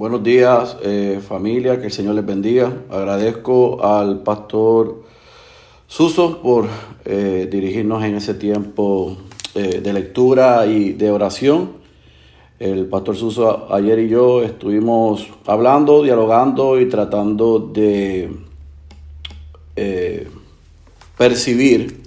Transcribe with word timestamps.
Buenos 0.00 0.22
días 0.22 0.78
eh, 0.82 1.20
familia, 1.20 1.78
que 1.78 1.88
el 1.88 1.92
Señor 1.92 2.14
les 2.14 2.24
bendiga. 2.24 2.72
Agradezco 2.88 3.84
al 3.84 4.22
pastor 4.22 5.02
Suso 5.86 6.40
por 6.40 6.68
eh, 7.04 7.46
dirigirnos 7.52 8.02
en 8.04 8.14
ese 8.14 8.32
tiempo 8.32 9.18
eh, 9.54 9.82
de 9.82 9.92
lectura 9.92 10.64
y 10.64 10.92
de 10.92 11.10
oración. 11.10 11.72
El 12.58 12.86
pastor 12.86 13.14
Suso 13.14 13.70
ayer 13.70 13.98
y 13.98 14.08
yo 14.08 14.42
estuvimos 14.42 15.28
hablando, 15.44 16.02
dialogando 16.02 16.80
y 16.80 16.88
tratando 16.88 17.58
de 17.58 18.30
percibir 21.18 22.04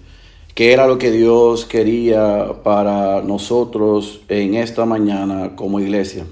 qué 0.55 0.73
era 0.73 0.87
lo 0.87 0.97
que 0.97 1.11
Dios 1.11 1.65
quería 1.65 2.55
para 2.63 3.21
nosotros 3.21 4.21
en 4.29 4.55
esta 4.55 4.83
mañana 4.83 5.55
como 5.55 5.79
iglesia. 5.79 6.25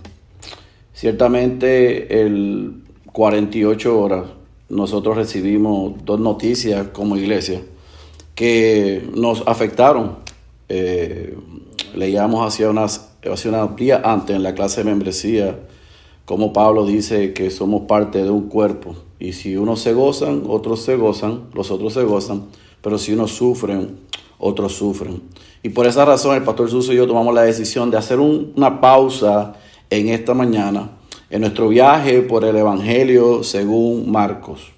Ciertamente 1.02 2.22
el 2.22 2.84
48 3.12 4.00
horas 4.00 4.26
nosotros 4.70 5.18
recibimos 5.18 5.94
dos 6.06 6.20
noticias 6.20 6.90
como 6.90 7.18
iglesia 7.18 7.64
que 8.36 9.10
nos 9.16 9.42
afectaron. 9.48 10.18
Eh, 10.70 11.36
leíamos 11.96 12.48
hacia 12.48 12.70
unas, 12.70 13.16
hace 13.28 13.50
unos 13.50 13.76
días 13.76 14.02
antes 14.04 14.36
en 14.36 14.44
la 14.44 14.54
clase 14.54 14.84
de 14.84 14.92
membresía 14.92 15.58
como 16.26 16.54
Pablo 16.54 16.86
dice 16.86 17.34
que 17.34 17.50
somos 17.50 17.88
parte 17.88 18.24
de 18.24 18.30
un 18.30 18.48
cuerpo 18.48 18.94
y 19.18 19.34
si 19.34 19.58
unos 19.58 19.82
se 19.82 19.94
gozan, 19.94 20.44
otros 20.48 20.84
se 20.84 20.98
gozan, 20.98 21.46
los 21.56 21.72
otros 21.72 21.96
se 21.96 22.04
gozan, 22.04 22.44
pero 22.84 23.00
si 23.00 23.14
unos 23.14 23.32
sufren, 23.32 23.98
otros 24.38 24.74
sufren. 24.74 25.24
Y 25.64 25.70
por 25.70 25.88
esa 25.88 26.06
razón 26.06 26.36
el 26.36 26.44
pastor 26.44 26.70
Suso 26.70 26.94
y 26.94 26.98
yo 26.98 27.08
tomamos 27.08 27.34
la 27.34 27.42
decisión 27.42 27.90
de 27.90 27.98
hacer 27.98 28.20
una 28.20 28.80
pausa 28.80 29.56
en 29.92 30.10
esta 30.10 30.34
mañana 30.34 30.90
en 31.30 31.42
nuestro 31.42 31.70
viaje 31.70 32.22
por 32.22 32.44
el 32.44 32.56
Evangelio 32.56 33.44
según 33.44 34.12
Marcos. 34.12 34.72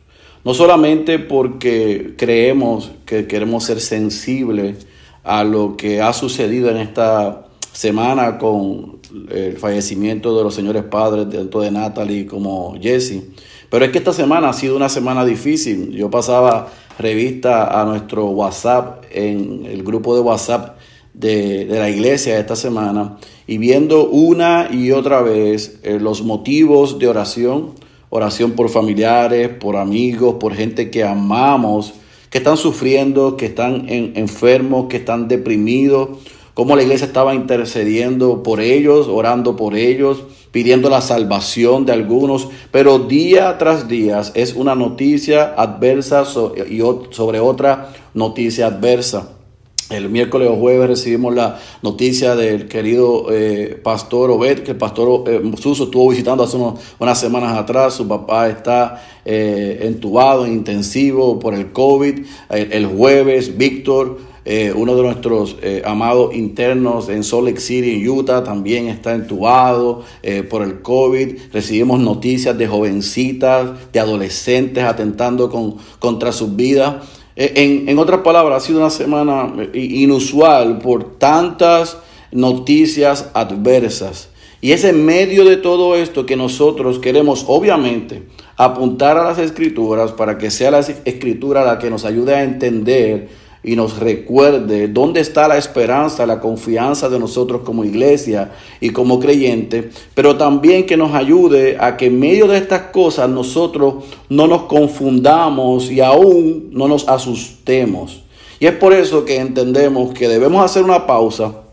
No 0.43 0.53
solamente 0.53 1.19
porque 1.19 2.15
creemos 2.17 2.91
que 3.05 3.27
queremos 3.27 3.63
ser 3.63 3.79
sensibles 3.79 4.85
a 5.23 5.45
lo 5.45 5.77
que 5.77 6.01
ha 6.01 6.11
sucedido 6.11 6.69
en 6.69 6.77
esta 6.77 7.45
semana 7.71 8.37
con 8.37 8.99
el 9.29 9.57
fallecimiento 9.57 10.37
de 10.37 10.43
los 10.43 10.53
señores 10.53 10.83
padres, 10.83 11.29
tanto 11.29 11.61
de 11.61 11.71
Natalie 11.71 12.25
como 12.25 12.75
Jesse, 12.81 13.23
pero 13.69 13.85
es 13.85 13.91
que 13.91 13.99
esta 13.99 14.13
semana 14.13 14.49
ha 14.49 14.53
sido 14.53 14.75
una 14.75 14.89
semana 14.89 15.25
difícil. 15.25 15.91
Yo 15.91 16.09
pasaba 16.09 16.67
revista 16.99 17.81
a 17.81 17.85
nuestro 17.85 18.27
WhatsApp, 18.27 19.05
en 19.11 19.65
el 19.65 19.83
grupo 19.83 20.13
de 20.15 20.21
WhatsApp 20.21 20.72
de, 21.13 21.65
la 21.69 21.89
iglesia 21.89 22.39
esta 22.39 22.55
semana 22.55 23.17
y 23.47 23.57
viendo 23.57 24.07
una 24.07 24.69
y 24.71 24.91
otra 24.91 25.21
vez 25.21 25.79
eh, 25.83 25.99
los 25.99 26.23
motivos 26.23 26.99
de 26.99 27.07
oración, 27.07 27.71
oración 28.09 28.51
por 28.51 28.69
familiares, 28.69 29.49
por 29.49 29.77
amigos, 29.77 30.35
por 30.39 30.53
gente 30.53 30.89
que 30.89 31.03
amamos, 31.03 31.93
que 32.29 32.39
están 32.39 32.57
sufriendo, 32.57 33.37
que 33.37 33.45
están 33.45 33.85
enfermos, 33.87 34.87
que 34.87 34.97
están 34.97 35.27
deprimidos, 35.27 36.09
cómo 36.53 36.75
la 36.75 36.81
iglesia 36.81 37.05
estaba 37.05 37.35
intercediendo 37.35 38.41
por 38.41 38.59
ellos, 38.59 39.07
orando 39.07 39.55
por 39.55 39.75
ellos, 39.75 40.23
pidiendo 40.51 40.89
la 40.89 41.01
salvación 41.01 41.85
de 41.85 41.93
algunos, 41.93 42.49
pero 42.71 42.99
día 42.99 43.57
tras 43.57 43.87
día 43.87 44.21
es 44.33 44.53
una 44.55 44.75
noticia 44.75 45.53
adversa 45.55 46.25
sobre 46.25 47.39
otra 47.39 47.93
noticia 48.13 48.67
adversa. 48.67 49.29
El 49.89 50.09
miércoles 50.09 50.49
o 50.49 50.55
jueves 50.55 50.87
recibimos 50.87 51.35
la 51.35 51.59
noticia 51.81 52.35
del 52.35 52.67
querido 52.67 53.27
eh, 53.31 53.79
pastor 53.83 54.31
Obed, 54.31 54.59
que 54.59 54.71
el 54.71 54.77
pastor 54.77 55.23
eh, 55.27 55.41
Suso 55.59 55.85
estuvo 55.85 56.09
visitando 56.09 56.43
hace 56.43 56.57
unas 56.99 57.19
semanas 57.19 57.57
atrás. 57.57 57.93
Su 57.95 58.07
papá 58.07 58.47
está 58.47 59.03
eh, 59.25 59.79
entubado 59.81 60.45
en 60.45 60.53
intensivo 60.53 61.37
por 61.37 61.53
el 61.53 61.71
COVID. 61.71 62.25
El, 62.49 62.85
jueves, 62.85 63.57
Víctor, 63.57 64.19
uno 64.75 64.95
de 64.95 65.01
nuestros 65.03 65.57
amados 65.85 66.35
internos 66.35 67.07
en 67.09 67.23
Salt 67.23 67.47
Lake 67.47 67.61
City, 67.61 67.95
en 67.95 68.09
Utah, 68.09 68.43
también 68.43 68.87
está 68.87 69.13
entubado 69.13 70.03
por 70.49 70.63
el 70.63 70.81
COVID. 70.81 71.37
Recibimos 71.53 71.99
noticias 71.99 72.57
de 72.57 72.67
jovencitas, 72.67 73.91
de 73.91 73.99
adolescentes 73.99 74.83
atentando 74.83 75.49
con, 75.49 75.77
contra 75.99 76.31
sus 76.31 76.55
vidas. 76.55 76.95
Eh, 77.35 77.85
en, 77.87 77.97
otras 77.97 78.21
palabras, 78.21 78.63
ha 78.63 78.65
sido 78.65 78.79
una 78.79 78.89
semana 78.89 79.53
eh, 79.57 79.79
inusual 79.79 80.79
por 80.79 81.17
tantas 81.17 81.97
noticias 82.31 83.29
adversas. 83.33 84.29
Y 84.61 84.71
es 84.71 84.85
en 84.85 85.05
medio 85.05 85.43
de 85.43 85.57
todo 85.57 85.95
esto 85.95 86.25
que 86.25 86.37
nosotros 86.37 86.99
queremos, 86.99 87.45
obviamente, 87.47 88.23
apuntar 88.55 89.17
a 89.17 89.25
las 89.25 89.39
escrituras 89.39 90.13
para 90.13 90.37
que 90.37 90.51
sea 90.51 90.71
la 90.71 90.79
escritura 90.79 91.65
la 91.65 91.79
que 91.79 91.89
nos 91.89 92.05
ayude 92.05 92.35
a 92.35 92.43
entender 92.43 93.27
y 93.63 93.75
nos 93.77 93.97
recuerde 93.97 94.89
dónde 94.89 95.21
está 95.21 95.47
la 95.47 95.57
esperanza, 95.57 96.25
la 96.25 96.41
confianza 96.41 97.07
de 97.07 97.17
nosotros 97.17 97.61
como 97.63 97.85
iglesia 97.85 98.51
y 98.81 98.89
como 98.89 99.19
creyente, 99.19 99.89
pero 100.13 100.35
también 100.35 100.85
que 100.85 100.97
nos 100.97 101.13
ayude 101.13 101.77
a 101.79 101.95
que 101.95 102.07
en 102.07 102.19
medio 102.19 102.47
de 102.47 102.57
estas 102.57 102.91
cosas 102.91 103.29
nosotros 103.29 104.03
no 104.27 104.47
nos 104.47 104.63
confundamos 104.63 105.89
y 105.89 106.01
aún 106.01 106.69
no 106.71 106.87
nos 106.89 107.07
asustemos. 107.07 108.23
Y 108.59 108.65
es 108.65 108.73
por 108.73 108.93
eso 108.93 109.23
que 109.23 109.37
entendemos 109.37 110.13
que 110.13 110.27
debemos 110.27 110.63
hacer 110.63 110.83
una 110.83 111.07
pausa 111.07 111.63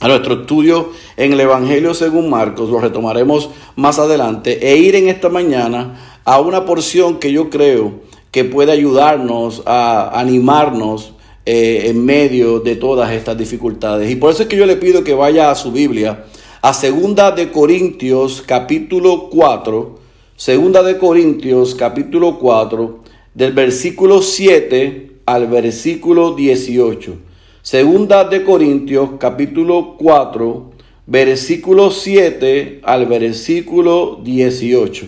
a 0.00 0.08
nuestro 0.08 0.42
estudio 0.42 0.90
en 1.16 1.32
el 1.32 1.40
Evangelio 1.40 1.94
según 1.94 2.28
Marcos, 2.28 2.68
lo 2.70 2.80
retomaremos 2.80 3.50
más 3.76 3.98
adelante, 3.98 4.68
e 4.68 4.76
ir 4.76 4.94
en 4.96 5.08
esta 5.08 5.28
mañana 5.28 6.20
a 6.24 6.40
una 6.40 6.66
porción 6.66 7.18
que 7.18 7.32
yo 7.32 7.50
creo 7.50 8.00
que 8.30 8.44
puede 8.44 8.72
ayudarnos 8.72 9.62
a 9.64 10.20
animarnos 10.20 11.14
eh, 11.46 11.84
en 11.86 12.04
medio 12.04 12.58
de 12.58 12.74
todas 12.74 13.12
estas 13.12 13.38
dificultades. 13.38 14.10
Y 14.10 14.16
por 14.16 14.32
eso 14.32 14.42
es 14.42 14.48
que 14.48 14.56
yo 14.56 14.66
le 14.66 14.74
pido 14.74 15.04
que 15.04 15.14
vaya 15.14 15.48
a 15.48 15.54
su 15.54 15.70
Biblia, 15.70 16.24
a 16.60 16.74
Segunda 16.74 17.30
de 17.30 17.52
Corintios 17.52 18.42
capítulo 18.44 19.30
4, 19.30 19.98
Segunda 20.34 20.82
de 20.82 20.98
Corintios 20.98 21.76
capítulo 21.76 22.40
4, 22.40 22.98
del 23.32 23.52
versículo 23.52 24.22
7 24.22 25.12
al 25.24 25.46
versículo 25.46 26.34
18. 26.34 27.16
Segunda 27.62 28.24
de 28.24 28.42
Corintios 28.42 29.10
capítulo 29.20 29.94
4, 29.98 30.70
versículo 31.06 31.92
7 31.92 32.80
al 32.82 33.06
versículo 33.06 34.20
18. 34.22 35.06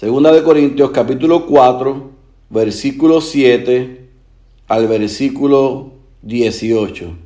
Segunda 0.00 0.32
de 0.32 0.42
Corintios 0.42 0.92
capítulo 0.92 1.44
4, 1.44 2.10
versículo 2.48 3.20
7 3.20 4.08
al 4.66 4.88
versículo 4.88 5.92
18. 6.22 7.18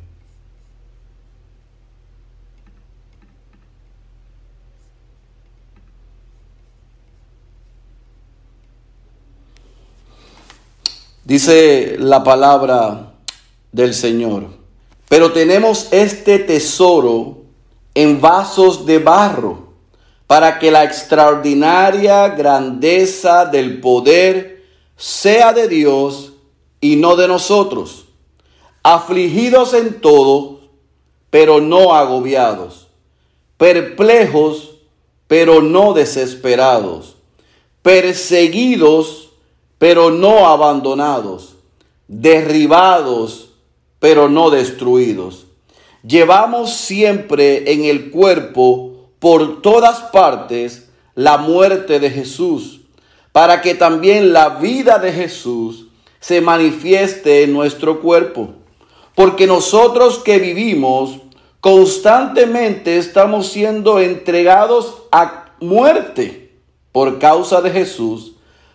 Dice 11.24 11.94
la 12.00 12.24
palabra 12.24 13.14
del 13.70 13.94
Señor, 13.94 14.48
pero 15.08 15.30
tenemos 15.30 15.92
este 15.92 16.40
tesoro 16.40 17.44
en 17.94 18.20
vasos 18.20 18.84
de 18.84 18.98
barro 18.98 19.63
para 20.34 20.58
que 20.58 20.72
la 20.72 20.82
extraordinaria 20.82 22.26
grandeza 22.30 23.46
del 23.46 23.78
poder 23.80 24.64
sea 24.96 25.52
de 25.52 25.68
Dios 25.68 26.32
y 26.80 26.96
no 26.96 27.14
de 27.14 27.28
nosotros, 27.28 28.06
afligidos 28.82 29.74
en 29.74 30.00
todo, 30.00 30.58
pero 31.30 31.60
no 31.60 31.94
agobiados, 31.94 32.88
perplejos, 33.58 34.72
pero 35.28 35.62
no 35.62 35.92
desesperados, 35.92 37.14
perseguidos, 37.82 39.30
pero 39.78 40.10
no 40.10 40.48
abandonados, 40.48 41.54
derribados, 42.08 43.50
pero 44.00 44.28
no 44.28 44.50
destruidos. 44.50 45.46
Llevamos 46.02 46.72
siempre 46.72 47.72
en 47.72 47.84
el 47.84 48.10
cuerpo 48.10 48.93
por 49.24 49.62
todas 49.62 50.00
partes 50.12 50.90
la 51.14 51.38
muerte 51.38 51.98
de 51.98 52.10
Jesús, 52.10 52.82
para 53.32 53.62
que 53.62 53.74
también 53.74 54.34
la 54.34 54.50
vida 54.50 54.98
de 54.98 55.14
Jesús 55.14 55.86
se 56.20 56.42
manifieste 56.42 57.42
en 57.42 57.54
nuestro 57.54 58.02
cuerpo. 58.02 58.50
Porque 59.14 59.46
nosotros 59.46 60.18
que 60.18 60.38
vivimos 60.38 61.20
constantemente 61.62 62.98
estamos 62.98 63.46
siendo 63.46 63.98
entregados 63.98 65.04
a 65.10 65.54
muerte 65.58 66.58
por 66.92 67.18
causa 67.18 67.62
de 67.62 67.70
Jesús, 67.70 68.32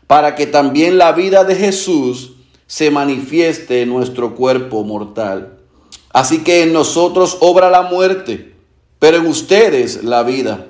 para 0.07 0.33
que 0.33 0.47
también 0.47 0.97
la 0.97 1.11
vida 1.11 1.43
de 1.43 1.53
Jesús 1.53 2.31
se 2.65 2.89
manifieste 2.89 3.83
en 3.83 3.89
nuestro 3.89 4.33
cuerpo 4.33 4.83
mortal. 4.83 5.59
Así 6.11 6.43
que 6.43 6.63
en 6.63 6.73
nosotros 6.73 7.37
obra 7.39 7.69
la 7.69 7.83
muerte, 7.83 8.48
pero 8.99 9.17
en 9.17 9.27
ustedes 9.27 10.03
la 10.03 10.23
vida. 10.23 10.67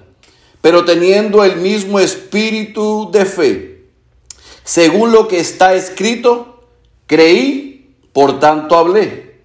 Pero 0.62 0.86
teniendo 0.86 1.44
el 1.44 1.58
mismo 1.58 2.00
espíritu 2.00 3.10
de 3.12 3.26
fe, 3.26 3.86
según 4.64 5.12
lo 5.12 5.28
que 5.28 5.40
está 5.40 5.74
escrito, 5.74 6.64
creí, 7.08 7.96
por 8.14 8.40
tanto 8.40 8.78
hablé. 8.78 9.42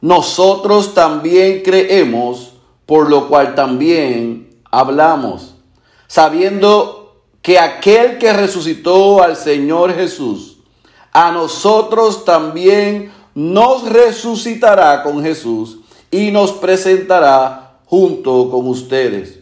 Nosotros 0.00 0.94
también 0.94 1.62
creemos, 1.64 2.52
por 2.86 3.10
lo 3.10 3.28
cual 3.28 3.54
también 3.54 4.50
hablamos, 4.70 5.56
sabiendo 6.06 7.24
que 7.42 7.58
aquel 7.58 8.18
que 8.18 8.32
resucitó 8.32 9.22
al 9.22 9.36
Señor 9.36 9.94
Jesús, 9.94 10.58
a 11.12 11.32
nosotros 11.32 12.24
también 12.24 13.10
nos 13.34 13.88
resucitará 13.88 15.02
con 15.02 15.22
Jesús 15.22 15.78
y 16.10 16.30
nos 16.30 16.52
presentará 16.52 17.67
junto 17.88 18.50
con 18.50 18.68
ustedes. 18.68 19.38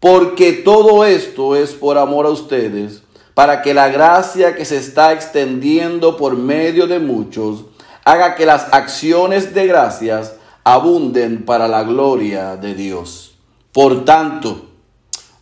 Porque 0.00 0.52
todo 0.52 1.04
esto 1.04 1.54
es 1.54 1.72
por 1.72 1.98
amor 1.98 2.26
a 2.26 2.30
ustedes, 2.30 3.02
para 3.34 3.62
que 3.62 3.74
la 3.74 3.88
gracia 3.88 4.56
que 4.56 4.64
se 4.64 4.78
está 4.78 5.12
extendiendo 5.12 6.16
por 6.16 6.36
medio 6.36 6.86
de 6.86 6.98
muchos 6.98 7.64
haga 8.04 8.34
que 8.34 8.46
las 8.46 8.72
acciones 8.72 9.54
de 9.54 9.66
gracias 9.66 10.34
abunden 10.64 11.44
para 11.44 11.68
la 11.68 11.84
gloria 11.84 12.56
de 12.56 12.74
Dios. 12.74 13.34
Por 13.72 14.04
tanto, 14.04 14.66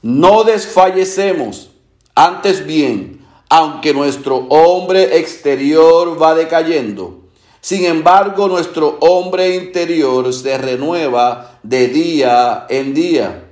no 0.03 0.45
desfallecemos, 0.45 1.71
antes 2.15 2.67
bien, 2.67 3.25
aunque 3.49 3.95
nuestro 3.95 4.47
hombre 4.49 5.19
exterior 5.19 6.21
va 6.21 6.35
decayendo, 6.35 7.20
sin 7.61 7.85
embargo, 7.85 8.49
nuestro 8.49 8.97
hombre 9.01 9.55
interior 9.55 10.33
se 10.33 10.57
renueva 10.57 11.59
de 11.63 11.89
día 11.89 12.67
en 12.71 12.95
día, 12.95 13.45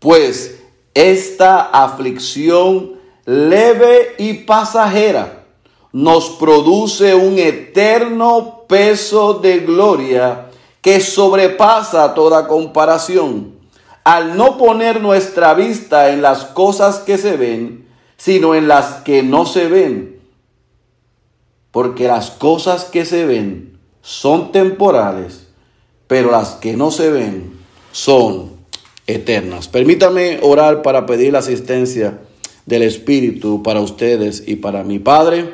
pues 0.00 0.58
esta 0.94 1.60
aflicción 1.60 2.94
leve 3.24 4.14
y 4.18 4.34
pasajera 4.34 5.44
nos 5.92 6.30
produce 6.30 7.14
un 7.14 7.38
eterno 7.38 8.64
peso 8.68 9.34
de 9.34 9.60
gloria 9.60 10.46
que 10.82 11.00
sobrepasa 11.00 12.14
toda 12.14 12.48
comparación, 12.48 13.54
al 14.02 14.36
no 14.36 14.58
poner 14.58 15.00
nuestra 15.00 15.54
vista 15.54 16.10
en 16.10 16.20
las 16.20 16.44
cosas 16.46 16.98
que 16.98 17.16
se 17.16 17.36
ven, 17.36 17.88
sino 18.16 18.54
en 18.54 18.68
las 18.68 19.02
que 19.02 19.22
no 19.22 19.46
se 19.46 19.68
ven 19.68 20.15
porque 21.76 22.08
las 22.08 22.30
cosas 22.30 22.86
que 22.86 23.04
se 23.04 23.26
ven 23.26 23.78
son 24.00 24.50
temporales, 24.50 25.48
pero 26.06 26.30
las 26.30 26.52
que 26.52 26.74
no 26.74 26.90
se 26.90 27.10
ven 27.10 27.52
son 27.92 28.52
eternas. 29.06 29.68
Permítame 29.68 30.38
orar 30.40 30.80
para 30.80 31.04
pedir 31.04 31.34
la 31.34 31.40
asistencia 31.40 32.20
del 32.64 32.80
Espíritu 32.80 33.62
para 33.62 33.82
ustedes 33.82 34.44
y 34.46 34.56
para 34.56 34.84
mi 34.84 34.98
Padre. 35.00 35.52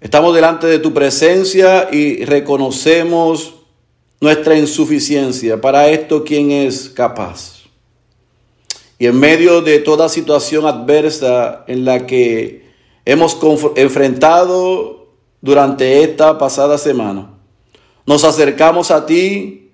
Estamos 0.00 0.34
delante 0.34 0.66
de 0.66 0.78
tu 0.78 0.94
presencia 0.94 1.90
y 1.92 2.24
reconocemos 2.24 3.56
nuestra 4.22 4.56
insuficiencia. 4.56 5.60
Para 5.60 5.90
esto, 5.90 6.24
¿quién 6.24 6.50
es 6.50 6.88
capaz? 6.88 7.64
Y 8.98 9.04
en 9.04 9.20
medio 9.20 9.60
de 9.60 9.80
toda 9.80 10.08
situación 10.08 10.64
adversa 10.64 11.64
en 11.66 11.84
la 11.84 12.06
que 12.06 12.63
hemos 13.04 13.38
enfrentado 13.76 15.08
durante 15.40 16.02
esta 16.02 16.38
pasada 16.38 16.78
semana. 16.78 17.30
Nos 18.06 18.24
acercamos 18.24 18.90
a 18.90 19.06
ti 19.06 19.72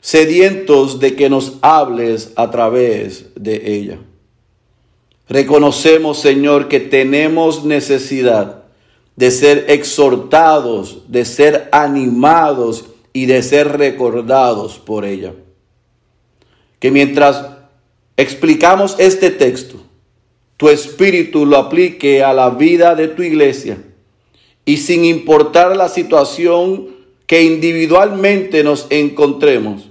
sedientos 0.00 1.00
de 1.00 1.16
que 1.16 1.28
nos 1.28 1.54
hables 1.62 2.32
a 2.36 2.50
través 2.50 3.26
de 3.34 3.74
ella. 3.76 3.98
Reconocemos, 5.28 6.18
Señor, 6.18 6.68
que 6.68 6.78
tenemos 6.78 7.64
necesidad 7.64 8.62
de 9.16 9.30
ser 9.30 9.64
exhortados, 9.68 11.02
de 11.08 11.24
ser 11.24 11.68
animados 11.72 12.84
y 13.12 13.26
de 13.26 13.42
ser 13.42 13.76
recordados 13.78 14.78
por 14.78 15.04
ella. 15.04 15.32
Que 16.78 16.90
mientras 16.90 17.46
explicamos 18.16 18.94
este 18.98 19.30
texto, 19.30 19.85
tu 20.56 20.68
espíritu 20.68 21.44
lo 21.44 21.58
aplique 21.58 22.22
a 22.22 22.32
la 22.32 22.50
vida 22.50 22.94
de 22.94 23.08
tu 23.08 23.22
iglesia 23.22 23.78
y 24.64 24.78
sin 24.78 25.04
importar 25.04 25.76
la 25.76 25.88
situación 25.88 26.88
que 27.26 27.42
individualmente 27.42 28.64
nos 28.64 28.86
encontremos, 28.90 29.90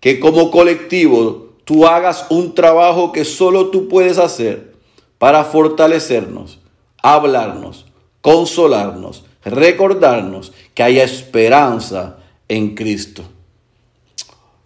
que 0.00 0.18
como 0.18 0.50
colectivo 0.50 1.54
tú 1.64 1.86
hagas 1.86 2.26
un 2.30 2.54
trabajo 2.54 3.12
que 3.12 3.24
solo 3.24 3.68
tú 3.70 3.88
puedes 3.88 4.18
hacer 4.18 4.72
para 5.18 5.44
fortalecernos, 5.44 6.58
hablarnos, 7.02 7.86
consolarnos, 8.20 9.24
recordarnos 9.44 10.52
que 10.74 10.82
hay 10.82 10.98
esperanza 10.98 12.18
en 12.48 12.74
Cristo. 12.74 13.22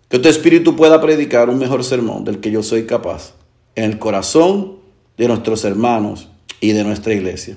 Que 0.08 0.18
tu 0.18 0.28
espíritu 0.28 0.76
pueda 0.76 1.00
predicar 1.00 1.50
un 1.50 1.58
mejor 1.58 1.84
sermón 1.84 2.24
del 2.24 2.40
que 2.40 2.50
yo 2.50 2.62
soy 2.62 2.86
capaz 2.86 3.34
en 3.74 3.84
el 3.84 3.98
corazón 3.98 4.85
de 5.16 5.28
nuestros 5.28 5.64
hermanos 5.64 6.28
y 6.60 6.72
de 6.72 6.84
nuestra 6.84 7.14
iglesia. 7.14 7.56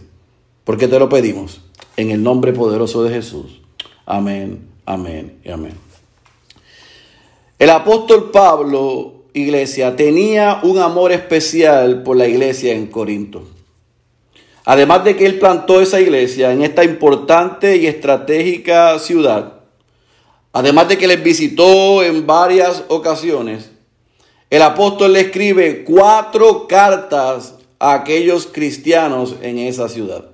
Porque 0.64 0.88
te 0.88 1.00
lo 1.00 1.10
pedimos 1.10 1.62
en 1.98 2.12
el 2.12 2.24
nombre 2.24 2.54
poderoso 2.54 3.04
de 3.04 3.14
Jesús. 3.14 3.62
Amén, 4.06 4.68
amén 4.86 5.40
y 5.44 5.52
amén. 5.52 5.74
El 7.58 7.70
apóstol 7.72 8.32
Pablo, 8.32 9.26
iglesia, 9.34 9.96
tenía 9.96 10.62
un 10.64 10.80
amor 10.80 11.12
especial 11.12 12.04
por 12.04 12.16
la 12.16 12.28
iglesia 12.28 12.74
en 12.74 12.88
Corinto. 12.88 13.50
Además 14.66 15.04
de 15.04 15.16
que 15.16 15.26
él 15.26 15.40
plantó 15.40 15.82
esa 15.82 16.00
iglesia 16.00 16.54
en 16.54 16.62
esta 16.62 16.84
importante 16.84 17.78
y 17.78 17.88
estratégica 17.88 18.98
ciudad, 19.00 19.62
además 20.54 20.88
de 20.88 20.98
que 20.98 21.08
les 21.08 21.24
visitó 21.24 22.04
en 22.04 22.28
varias 22.28 22.84
ocasiones, 22.88 23.69
el 24.50 24.62
apóstol 24.62 25.14
le 25.14 25.22
escribe 25.22 25.84
cuatro 25.84 26.68
cartas 26.68 27.56
a 27.78 27.94
aquellos 27.94 28.48
cristianos 28.48 29.36
en 29.42 29.60
esa 29.60 29.88
ciudad. 29.88 30.26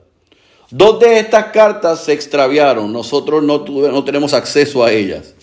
Dos 0.71 1.00
de 1.00 1.19
estas 1.19 1.45
cartas 1.51 2.03
se 2.03 2.13
extraviaron, 2.13 2.91
nosotros 2.91 3.44
no, 3.44 3.65
no 3.65 4.03
tenemos 4.03 4.33
acceso 4.33 4.83
a 4.83 4.91
ellas. 4.91 5.35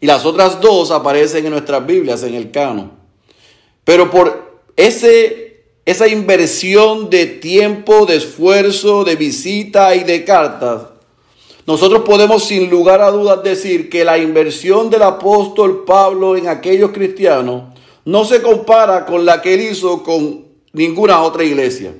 Y 0.00 0.06
las 0.06 0.24
otras 0.24 0.60
dos 0.60 0.90
aparecen 0.90 1.44
en 1.44 1.52
nuestras 1.52 1.84
Biblias, 1.84 2.22
en 2.22 2.34
el 2.34 2.50
cano. 2.50 2.92
Pero 3.84 4.10
por 4.10 4.60
ese, 4.76 5.64
esa 5.84 6.06
inversión 6.06 7.10
de 7.10 7.26
tiempo, 7.26 8.06
de 8.06 8.16
esfuerzo, 8.16 9.02
de 9.02 9.16
visita 9.16 9.96
y 9.96 10.04
de 10.04 10.24
cartas, 10.24 10.82
nosotros 11.66 12.02
podemos 12.02 12.44
sin 12.44 12.70
lugar 12.70 13.02
a 13.02 13.10
dudas 13.10 13.42
decir 13.42 13.90
que 13.90 14.04
la 14.04 14.18
inversión 14.18 14.88
del 14.88 15.02
apóstol 15.02 15.84
Pablo 15.84 16.36
en 16.36 16.48
aquellos 16.48 16.92
cristianos 16.92 17.77
no 18.08 18.24
se 18.24 18.40
compara 18.40 19.04
con 19.04 19.26
la 19.26 19.42
que 19.42 19.52
él 19.52 19.60
hizo 19.60 20.02
con 20.02 20.46
ninguna 20.72 21.20
otra 21.20 21.44
iglesia. 21.44 21.92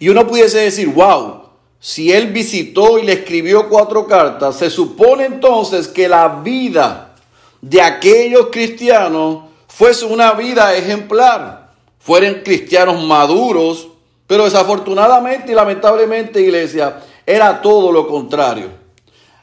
Y 0.00 0.08
uno 0.08 0.26
pudiese 0.26 0.58
decir, 0.58 0.88
wow, 0.88 1.42
si 1.78 2.12
él 2.12 2.32
visitó 2.32 2.98
y 2.98 3.04
le 3.04 3.12
escribió 3.12 3.68
cuatro 3.68 4.08
cartas, 4.08 4.56
se 4.56 4.70
supone 4.70 5.26
entonces 5.26 5.86
que 5.86 6.08
la 6.08 6.40
vida 6.42 7.14
de 7.60 7.80
aquellos 7.80 8.48
cristianos 8.50 9.44
fuese 9.68 10.04
una 10.04 10.32
vida 10.32 10.74
ejemplar. 10.74 11.70
Fueron 12.00 12.40
cristianos 12.42 13.00
maduros, 13.04 13.86
pero 14.26 14.46
desafortunadamente 14.46 15.52
y 15.52 15.54
lamentablemente, 15.54 16.40
iglesia, 16.40 17.00
era 17.24 17.62
todo 17.62 17.92
lo 17.92 18.08
contrario. 18.08 18.68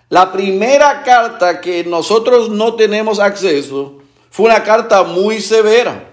La 0.10 0.34
primera 0.34 1.01
carta 1.03 1.62
que 1.62 1.86
nosotros 1.86 2.50
no 2.50 2.75
tenemos 2.75 3.19
acceso 3.19 3.99
fue 4.29 4.45
una 4.45 4.63
carta 4.63 5.03
muy 5.03 5.41
severa. 5.41 6.09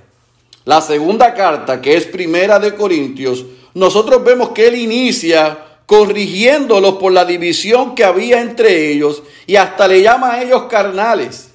La 0.65 0.81
segunda 0.81 1.33
carta, 1.35 1.81
que 1.81 1.97
es 1.97 2.07
primera 2.07 2.59
de 2.59 2.75
Corintios, 2.75 3.45
nosotros 3.75 4.25
vemos 4.25 4.51
que 4.51 4.67
él 4.67 4.77
inicia 4.77 5.59
corrigiéndolos 5.87 6.97
por 6.97 7.13
la 7.13 7.25
división 7.25 7.95
que 7.95 8.05
había 8.05 8.41
entre 8.41 8.91
ellos 8.91 9.23
y 9.47 9.57
hasta 9.57 9.87
le 9.87 10.03
llama 10.03 10.33
a 10.33 10.43
ellos 10.43 10.65
carnales. 10.65 11.51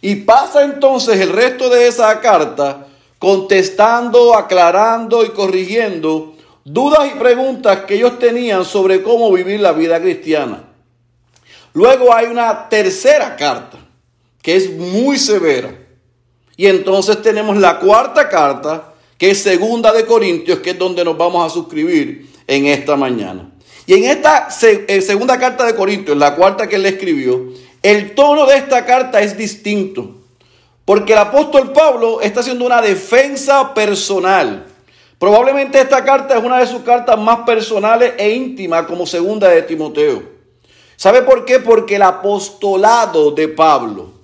Y 0.00 0.16
pasa 0.16 0.62
entonces 0.62 1.18
el 1.20 1.30
resto 1.30 1.68
de 1.68 1.88
esa 1.88 2.20
carta 2.20 2.86
contestando, 3.18 4.36
aclarando 4.36 5.24
y 5.24 5.30
corrigiendo 5.30 6.34
dudas 6.64 7.08
y 7.14 7.18
preguntas 7.18 7.80
que 7.86 7.94
ellos 7.94 8.18
tenían 8.18 8.64
sobre 8.64 9.02
cómo 9.02 9.32
vivir 9.32 9.60
la 9.60 9.72
vida 9.72 10.00
cristiana. 10.00 10.64
Luego 11.72 12.12
hay 12.14 12.26
una 12.26 12.68
tercera 12.68 13.36
carta 13.36 13.78
que 14.42 14.56
es 14.56 14.70
muy 14.70 15.18
severa 15.18 15.85
y 16.56 16.66
entonces 16.66 17.20
tenemos 17.20 17.56
la 17.56 17.78
cuarta 17.78 18.28
carta, 18.28 18.94
que 19.18 19.30
es 19.30 19.42
segunda 19.42 19.92
de 19.92 20.06
Corintios, 20.06 20.60
que 20.60 20.70
es 20.70 20.78
donde 20.78 21.04
nos 21.04 21.16
vamos 21.16 21.44
a 21.44 21.52
suscribir 21.52 22.30
en 22.46 22.66
esta 22.66 22.96
mañana. 22.96 23.50
Y 23.86 23.94
en 23.94 24.04
esta 24.04 24.48
eh, 24.62 25.00
segunda 25.00 25.38
carta 25.38 25.64
de 25.64 25.74
Corintios, 25.74 26.16
la 26.16 26.34
cuarta 26.34 26.66
que 26.66 26.76
él 26.76 26.86
escribió, 26.86 27.52
el 27.82 28.14
tono 28.14 28.46
de 28.46 28.56
esta 28.56 28.84
carta 28.84 29.20
es 29.20 29.36
distinto. 29.36 30.16
Porque 30.84 31.12
el 31.12 31.18
apóstol 31.18 31.72
Pablo 31.72 32.20
está 32.20 32.40
haciendo 32.40 32.64
una 32.64 32.80
defensa 32.80 33.74
personal. 33.74 34.66
Probablemente 35.18 35.80
esta 35.80 36.04
carta 36.04 36.36
es 36.36 36.44
una 36.44 36.58
de 36.58 36.66
sus 36.66 36.82
cartas 36.82 37.18
más 37.18 37.40
personales 37.40 38.14
e 38.18 38.30
íntimas 38.30 38.86
como 38.86 39.06
segunda 39.06 39.48
de 39.48 39.62
Timoteo. 39.62 40.22
¿Sabe 40.96 41.22
por 41.22 41.44
qué? 41.44 41.58
Porque 41.58 41.96
el 41.96 42.02
apostolado 42.02 43.30
de 43.30 43.48
Pablo 43.48 44.15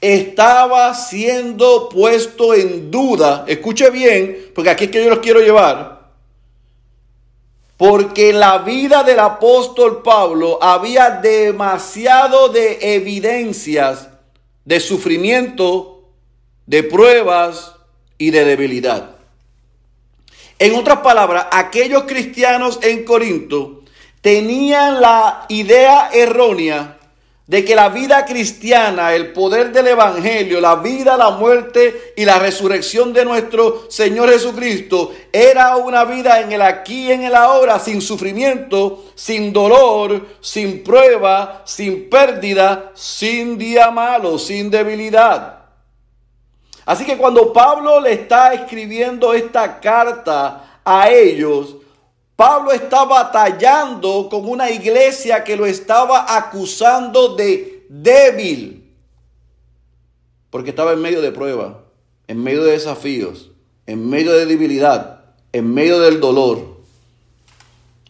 estaba 0.00 0.94
siendo 0.94 1.88
puesto 1.88 2.54
en 2.54 2.90
duda. 2.90 3.44
Escuche 3.46 3.90
bien, 3.90 4.50
porque 4.54 4.70
aquí 4.70 4.84
es 4.84 4.90
que 4.90 5.04
yo 5.04 5.10
los 5.10 5.20
quiero 5.20 5.40
llevar. 5.40 5.96
Porque 7.76 8.32
la 8.32 8.58
vida 8.58 9.02
del 9.02 9.20
apóstol 9.20 10.02
Pablo 10.02 10.58
había 10.62 11.10
demasiado 11.10 12.48
de 12.48 12.78
evidencias 12.94 14.08
de 14.64 14.80
sufrimiento, 14.80 16.02
de 16.66 16.82
pruebas 16.82 17.74
y 18.18 18.30
de 18.30 18.44
debilidad. 18.44 19.16
En 20.58 20.74
otras 20.74 20.98
palabras, 20.98 21.46
aquellos 21.52 22.04
cristianos 22.04 22.78
en 22.82 23.04
Corinto 23.04 23.82
tenían 24.22 25.00
la 25.00 25.44
idea 25.48 26.10
errónea 26.12 26.95
de 27.46 27.64
que 27.64 27.76
la 27.76 27.90
vida 27.90 28.24
cristiana, 28.24 29.14
el 29.14 29.32
poder 29.32 29.70
del 29.70 29.86
Evangelio, 29.86 30.60
la 30.60 30.76
vida, 30.76 31.16
la 31.16 31.30
muerte 31.30 32.12
y 32.16 32.24
la 32.24 32.40
resurrección 32.40 33.12
de 33.12 33.24
nuestro 33.24 33.86
Señor 33.88 34.30
Jesucristo 34.30 35.12
era 35.32 35.76
una 35.76 36.04
vida 36.04 36.40
en 36.40 36.50
el 36.50 36.62
aquí 36.62 37.06
y 37.06 37.12
en 37.12 37.22
el 37.22 37.36
ahora, 37.36 37.78
sin 37.78 38.02
sufrimiento, 38.02 39.04
sin 39.14 39.52
dolor, 39.52 40.26
sin 40.40 40.82
prueba, 40.82 41.62
sin 41.64 42.10
pérdida, 42.10 42.90
sin 42.94 43.56
día 43.56 43.92
malo, 43.92 44.38
sin 44.38 44.68
debilidad. 44.68 45.66
Así 46.84 47.04
que 47.04 47.16
cuando 47.16 47.52
Pablo 47.52 48.00
le 48.00 48.12
está 48.12 48.54
escribiendo 48.54 49.34
esta 49.34 49.78
carta 49.80 50.80
a 50.84 51.10
ellos, 51.10 51.76
Pablo 52.36 52.70
está 52.70 53.04
batallando 53.04 54.28
con 54.30 54.46
una 54.46 54.70
iglesia 54.70 55.42
que 55.42 55.56
lo 55.56 55.64
estaba 55.64 56.36
acusando 56.36 57.34
de 57.34 57.86
débil, 57.88 58.92
porque 60.50 60.70
estaba 60.70 60.92
en 60.92 61.00
medio 61.00 61.22
de 61.22 61.32
prueba, 61.32 61.82
en 62.28 62.42
medio 62.42 62.62
de 62.62 62.72
desafíos, 62.72 63.50
en 63.86 64.08
medio 64.08 64.32
de 64.32 64.44
debilidad, 64.44 65.24
en 65.52 65.72
medio 65.72 65.98
del 65.98 66.20
dolor. 66.20 66.76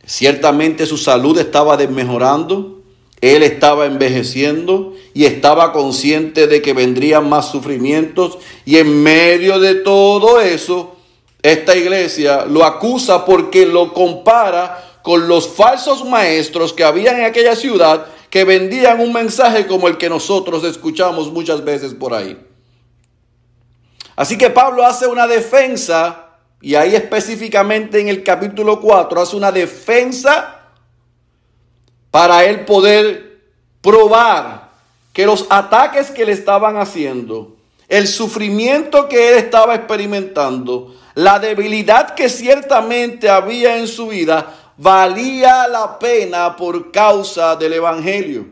Ciertamente 0.05 0.87
su 0.87 0.99
salud 0.99 1.39
estaba 1.39 1.77
desmejorando, 1.77 2.83
él 3.21 3.45
estaba 3.45 3.87
envejeciendo 3.87 4.95
y 5.15 5.25
estaba 5.25 5.73
consciente 5.73 6.49
de 6.49 6.63
que 6.63 6.73
vendrían 6.73 7.29
más 7.29 7.51
sufrimientos 7.51 8.39
y 8.65 8.77
en 8.79 9.03
medio 9.03 9.61
de 9.61 9.77
todo 9.77 10.41
eso, 10.41 10.96
esta 11.43 11.77
iglesia 11.77 12.45
lo 12.47 12.65
acusa 12.65 13.25
porque 13.25 13.67
lo 13.67 13.93
compara 13.93 15.01
con 15.03 15.29
los 15.29 15.49
falsos 15.49 16.05
maestros 16.05 16.73
que 16.73 16.85
habían 16.85 17.21
en 17.21 17.25
aquella 17.25 17.55
ciudad 17.55 18.07
que 18.31 18.45
vendían 18.45 19.01
un 19.01 19.13
mensaje 19.13 19.67
como 19.67 19.89
el 19.89 19.97
que 19.97 20.09
nosotros 20.09 20.65
escuchamos 20.65 21.33
muchas 21.33 21.65
veces 21.65 21.95
por 21.95 22.13
ahí. 22.13 22.39
Así 24.17 24.37
que 24.37 24.51
Pablo 24.51 24.85
hace 24.85 25.07
una 25.07 25.27
defensa, 25.27 26.31
y 26.61 26.75
ahí 26.75 26.95
específicamente 26.95 28.01
en 28.01 28.09
el 28.09 28.25
capítulo 28.25 28.81
4 28.81 29.21
hace 29.21 29.37
una 29.37 29.53
defensa 29.53 30.61
para 32.11 32.45
él 32.45 32.65
poder 32.65 33.43
probar 33.83 34.71
que 35.13 35.27
los 35.27 35.47
ataques 35.49 36.11
que 36.11 36.25
le 36.25 36.33
estaban 36.33 36.77
haciendo, 36.77 37.56
el 37.89 38.09
sufrimiento 38.09 39.09
que 39.09 39.29
él 39.29 39.35
estaba 39.39 39.75
experimentando, 39.75 40.95
la 41.15 41.39
debilidad 41.39 42.15
que 42.15 42.29
ciertamente 42.29 43.29
había 43.29 43.79
en 43.79 43.87
su 43.87 44.09
vida 44.09 44.55
valía 44.77 45.67
la 45.69 45.99
pena 45.99 46.57
por 46.57 46.91
causa 46.91 47.57
del 47.57 47.75
Evangelio. 47.75 48.47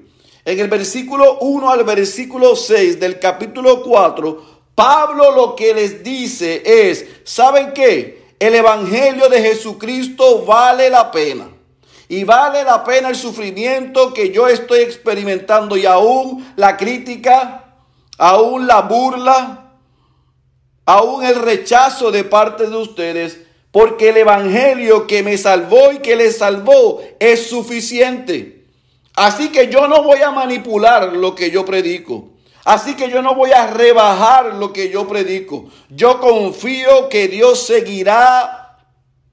En 0.45 0.61
el 0.61 0.69
versículo 0.69 1.39
1 1.41 1.71
al 1.71 1.85
versículo 1.85 2.55
6 2.55 3.01
del 3.01 3.19
capítulo 3.19 3.83
4, 3.83 4.55
Pablo 4.75 5.33
lo 5.33 5.55
que 5.55 5.73
les 5.73 6.03
dice 6.03 6.63
es, 6.65 7.07
¿saben 7.25 7.73
qué? 7.73 8.35
El 8.39 8.55
Evangelio 8.55 9.29
de 9.29 9.41
Jesucristo 9.41 10.45
vale 10.45 10.91
la 10.91 11.11
pena. 11.11 11.49
Y 12.09 12.25
vale 12.25 12.63
la 12.63 12.85
pena 12.85 13.09
el 13.09 13.17
sufrimiento 13.17 14.13
que 14.13 14.31
yo 14.31 14.47
estoy 14.47 14.81
experimentando 14.81 15.77
y 15.77 15.87
aún 15.87 16.53
la 16.57 16.77
crítica, 16.77 17.64
aún 18.19 18.67
la 18.67 18.83
burla, 18.83 19.73
aún 20.87 21.25
el 21.25 21.37
rechazo 21.37 22.11
de 22.11 22.25
parte 22.25 22.67
de 22.67 22.77
ustedes, 22.77 23.41
porque 23.71 24.11
el 24.11 24.19
Evangelio 24.19 25.07
que 25.07 25.23
me 25.23 25.37
salvó 25.37 25.93
y 25.93 25.99
que 25.99 26.17
les 26.17 26.39
salvó 26.39 27.01
es 27.19 27.49
suficiente. 27.49 28.67
Así 29.17 29.51
que 29.51 29.69
yo 29.69 29.89
no 29.89 30.03
voy 30.03 30.21
a 30.23 30.31
manipular 30.31 31.13
lo 31.13 31.35
que 31.35 31.51
yo 31.51 31.65
predico. 31.65 32.31
Así 32.65 32.95
que 32.95 33.11
yo 33.11 33.21
no 33.21 33.35
voy 33.35 33.53
a 33.53 33.67
rebajar 33.67 34.55
lo 34.55 34.73
que 34.73 34.91
yo 34.91 35.07
predico. 35.07 35.67
Yo 35.91 36.21
confío 36.21 37.09
que 37.09 37.29
Dios 37.29 37.67
seguirá 37.67 38.79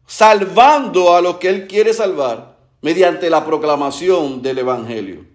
salvando 0.06 1.16
a 1.16 1.22
los 1.22 1.38
que 1.38 1.48
Él 1.48 1.68
quiere 1.68 1.94
salvar 1.94 2.58
mediante 2.82 3.30
la 3.30 3.46
proclamación 3.46 4.42
del 4.42 4.60
Evangelio. 4.60 5.26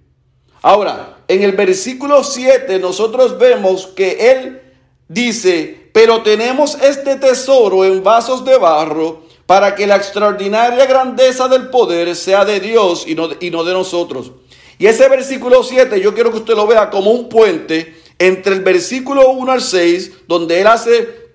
Ahora, 0.61 1.16
en 1.29 1.43
el 1.43 1.53
versículo 1.53 2.23
7 2.23 2.79
nosotros 2.79 3.39
vemos 3.39 3.87
que 3.89 4.33
Él 4.33 4.63
dice, 5.09 5.89
pero 5.93 6.23
tenemos 6.23 6.77
este 6.83 7.17
tesoro 7.17 7.85
en 7.85 8.03
vasos 8.03 8.45
de 8.45 8.57
barro 8.59 9.25
para 9.47 9.75
que 9.75 9.87
la 9.87 9.97
extraordinaria 9.97 10.87
grandeza 10.87 11.49
del 11.49 11.69
poder 11.69 12.15
sea 12.17 12.45
de 12.45 12.61
Dios 12.61 13.05
y 13.07 13.15
no, 13.15 13.31
y 13.41 13.51
no 13.51 13.65
de 13.65 13.73
nosotros. 13.73 14.33
Y 14.79 14.87
ese 14.87 15.09
versículo 15.09 15.63
7 15.63 16.01
yo 16.01 16.15
quiero 16.15 16.31
que 16.31 16.39
usted 16.39 16.55
lo 16.55 16.67
vea 16.67 16.91
como 16.91 17.11
un 17.11 17.29
puente 17.29 17.97
entre 18.19 18.55
el 18.55 18.61
versículo 18.61 19.31
1 19.31 19.53
al 19.53 19.63
6, 19.63 20.13
donde 20.27 20.61
él 20.61 20.67
hace 20.67 21.26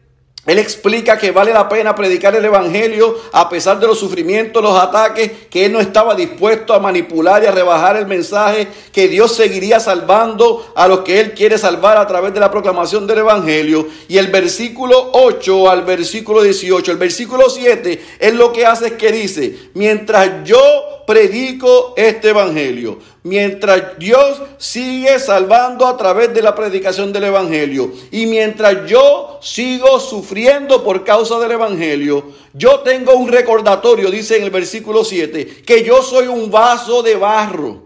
él 0.47 0.57
explica 0.57 1.19
que 1.19 1.29
vale 1.29 1.53
la 1.53 1.69
pena 1.69 1.93
predicar 1.93 2.35
el 2.35 2.43
Evangelio 2.43 3.15
a 3.31 3.47
pesar 3.47 3.79
de 3.79 3.85
los 3.85 3.99
sufrimientos, 3.99 4.63
los 4.63 4.75
ataques, 4.75 5.31
que 5.51 5.65
él 5.65 5.71
no 5.71 5.79
estaba 5.79 6.15
dispuesto 6.15 6.73
a 6.73 6.79
manipular 6.79 7.43
y 7.43 7.45
a 7.45 7.51
rebajar 7.51 7.95
el 7.95 8.07
mensaje, 8.07 8.67
que 8.91 9.07
Dios 9.07 9.35
seguiría 9.35 9.79
salvando 9.79 10.73
a 10.75 10.87
los 10.87 11.01
que 11.01 11.19
él 11.19 11.33
quiere 11.33 11.59
salvar 11.59 11.97
a 11.97 12.07
través 12.07 12.33
de 12.33 12.39
la 12.39 12.49
proclamación 12.49 13.05
del 13.05 13.19
Evangelio. 13.19 13.87
Y 14.07 14.17
el 14.17 14.27
versículo 14.27 15.11
8 15.13 15.69
al 15.69 15.83
versículo 15.83 16.41
18, 16.41 16.91
el 16.91 16.97
versículo 16.97 17.47
7 17.47 18.01
es 18.19 18.33
lo 18.33 18.51
que 18.51 18.65
hace 18.65 18.87
es 18.87 18.93
que 18.93 19.11
dice, 19.11 19.69
mientras 19.75 20.43
yo 20.43 21.00
predico 21.05 21.93
este 21.95 22.29
Evangelio, 22.29 22.99
mientras 23.23 23.97
Dios 23.97 24.41
sigue 24.57 25.19
salvando 25.19 25.87
a 25.87 25.97
través 25.97 26.33
de 26.33 26.41
la 26.41 26.55
predicación 26.55 27.11
del 27.11 27.25
Evangelio 27.25 27.91
y 28.11 28.25
mientras 28.25 28.85
yo 28.89 29.39
sigo 29.41 29.99
sufriendo 29.99 30.83
por 30.83 31.03
causa 31.03 31.39
del 31.39 31.51
Evangelio, 31.51 32.25
yo 32.53 32.79
tengo 32.79 33.13
un 33.13 33.27
recordatorio, 33.29 34.11
dice 34.11 34.37
en 34.37 34.43
el 34.43 34.51
versículo 34.51 35.03
7, 35.03 35.63
que 35.65 35.83
yo 35.83 36.01
soy 36.01 36.27
un 36.27 36.51
vaso 36.51 37.01
de 37.03 37.15
barro, 37.15 37.83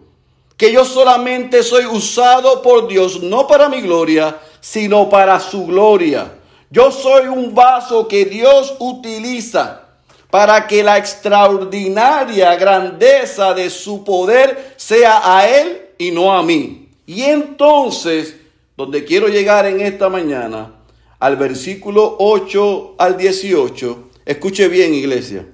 que 0.57 0.71
yo 0.71 0.85
solamente 0.85 1.63
soy 1.63 1.85
usado 1.85 2.61
por 2.61 2.87
Dios, 2.87 3.21
no 3.21 3.47
para 3.47 3.69
mi 3.69 3.81
gloria, 3.81 4.39
sino 4.59 5.09
para 5.09 5.39
su 5.39 5.65
gloria. 5.65 6.33
Yo 6.69 6.91
soy 6.91 7.27
un 7.27 7.53
vaso 7.53 8.07
que 8.07 8.25
Dios 8.25 8.75
utiliza 8.79 9.84
para 10.29 10.67
que 10.67 10.83
la 10.83 10.97
extraordinaria 10.97 12.55
grandeza 12.55 13.53
de 13.53 13.69
su 13.69 14.03
poder 14.03 14.73
sea 14.75 15.21
a 15.23 15.47
Él 15.47 15.81
y 15.97 16.11
no 16.11 16.33
a 16.33 16.43
mí. 16.43 16.89
Y 17.05 17.23
entonces, 17.23 18.35
donde 18.75 19.05
quiero 19.05 19.27
llegar 19.27 19.65
en 19.65 19.81
esta 19.81 20.09
mañana, 20.09 20.73
al 21.19 21.37
versículo 21.37 22.17
8 22.19 22.95
al 22.97 23.17
18, 23.17 24.09
escuche 24.25 24.67
bien 24.67 24.93
iglesia, 24.93 25.45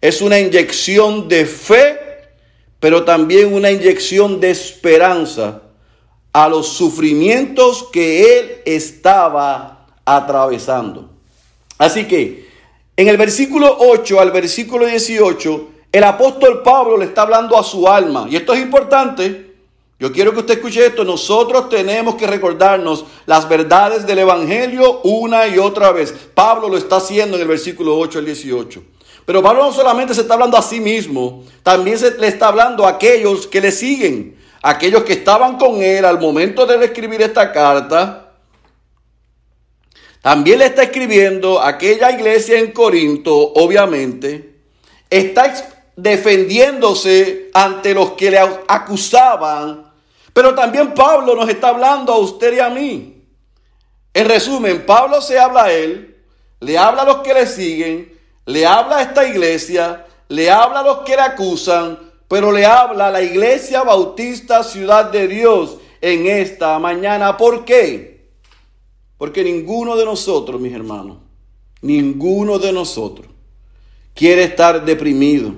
es 0.00 0.20
una 0.22 0.38
inyección 0.38 1.28
de 1.28 1.44
fe, 1.44 1.98
pero 2.78 3.04
también 3.04 3.52
una 3.52 3.70
inyección 3.70 4.38
de 4.38 4.50
esperanza 4.50 5.62
a 6.32 6.48
los 6.48 6.68
sufrimientos 6.68 7.88
que 7.92 8.38
él 8.38 8.62
estaba 8.64 9.86
atravesando. 10.04 11.10
Así 11.78 12.04
que 12.04 12.47
en 12.98 13.06
el 13.06 13.16
versículo 13.16 13.76
8 13.78 14.18
al 14.18 14.32
versículo 14.32 14.84
18, 14.84 15.68
el 15.92 16.02
apóstol 16.02 16.64
Pablo 16.64 16.96
le 16.96 17.04
está 17.04 17.22
hablando 17.22 17.56
a 17.56 17.62
su 17.62 17.86
alma. 17.86 18.26
Y 18.28 18.34
esto 18.34 18.54
es 18.54 18.60
importante. 18.60 19.54
Yo 20.00 20.10
quiero 20.10 20.32
que 20.32 20.40
usted 20.40 20.54
escuche 20.54 20.84
esto. 20.84 21.04
Nosotros 21.04 21.68
tenemos 21.68 22.16
que 22.16 22.26
recordarnos 22.26 23.04
las 23.24 23.48
verdades 23.48 24.04
del 24.04 24.18
Evangelio 24.18 25.00
una 25.04 25.46
y 25.46 25.58
otra 25.58 25.92
vez. 25.92 26.12
Pablo 26.34 26.68
lo 26.68 26.76
está 26.76 26.96
haciendo 26.96 27.36
en 27.36 27.42
el 27.42 27.46
versículo 27.46 27.96
8 27.96 28.18
al 28.18 28.24
18. 28.24 28.82
Pero 29.24 29.44
Pablo 29.44 29.62
no 29.62 29.72
solamente 29.72 30.12
se 30.12 30.22
está 30.22 30.34
hablando 30.34 30.56
a 30.56 30.62
sí 30.62 30.80
mismo, 30.80 31.44
también 31.62 32.00
se 32.00 32.18
le 32.18 32.26
está 32.26 32.48
hablando 32.48 32.84
a 32.84 32.90
aquellos 32.90 33.46
que 33.46 33.60
le 33.60 33.70
siguen, 33.70 34.36
aquellos 34.60 35.04
que 35.04 35.12
estaban 35.12 35.56
con 35.56 35.80
él 35.82 36.04
al 36.04 36.18
momento 36.18 36.66
de 36.66 36.84
escribir 36.84 37.22
esta 37.22 37.52
carta. 37.52 38.27
También 40.28 40.58
le 40.58 40.66
está 40.66 40.82
escribiendo 40.82 41.58
aquella 41.58 42.10
iglesia 42.10 42.58
en 42.58 42.70
Corinto, 42.72 43.34
obviamente. 43.34 44.56
Está 45.08 45.54
defendiéndose 45.96 47.48
ante 47.54 47.94
los 47.94 48.10
que 48.10 48.32
le 48.32 48.38
acusaban. 48.38 49.90
Pero 50.34 50.54
también 50.54 50.92
Pablo 50.92 51.34
nos 51.34 51.48
está 51.48 51.68
hablando 51.68 52.12
a 52.12 52.18
usted 52.18 52.58
y 52.58 52.60
a 52.60 52.68
mí. 52.68 53.24
En 54.12 54.28
resumen, 54.28 54.84
Pablo 54.84 55.22
se 55.22 55.38
habla 55.38 55.64
a 55.64 55.72
él, 55.72 56.22
le 56.60 56.76
habla 56.76 57.00
a 57.00 57.06
los 57.06 57.16
que 57.22 57.32
le 57.32 57.46
siguen, 57.46 58.12
le 58.44 58.66
habla 58.66 58.98
a 58.98 59.02
esta 59.04 59.26
iglesia, 59.26 60.04
le 60.28 60.50
habla 60.50 60.80
a 60.80 60.84
los 60.84 60.98
que 61.04 61.16
le 61.16 61.22
acusan, 61.22 61.98
pero 62.28 62.52
le 62.52 62.66
habla 62.66 63.06
a 63.06 63.12
la 63.12 63.22
iglesia 63.22 63.82
bautista 63.82 64.62
ciudad 64.62 65.06
de 65.06 65.26
Dios 65.26 65.78
en 66.02 66.26
esta 66.26 66.78
mañana. 66.78 67.34
¿Por 67.38 67.64
qué? 67.64 68.17
Porque 69.18 69.42
ninguno 69.44 69.96
de 69.96 70.04
nosotros, 70.04 70.60
mis 70.60 70.72
hermanos, 70.72 71.18
ninguno 71.82 72.58
de 72.58 72.72
nosotros 72.72 73.28
quiere 74.14 74.44
estar 74.44 74.84
deprimido, 74.84 75.52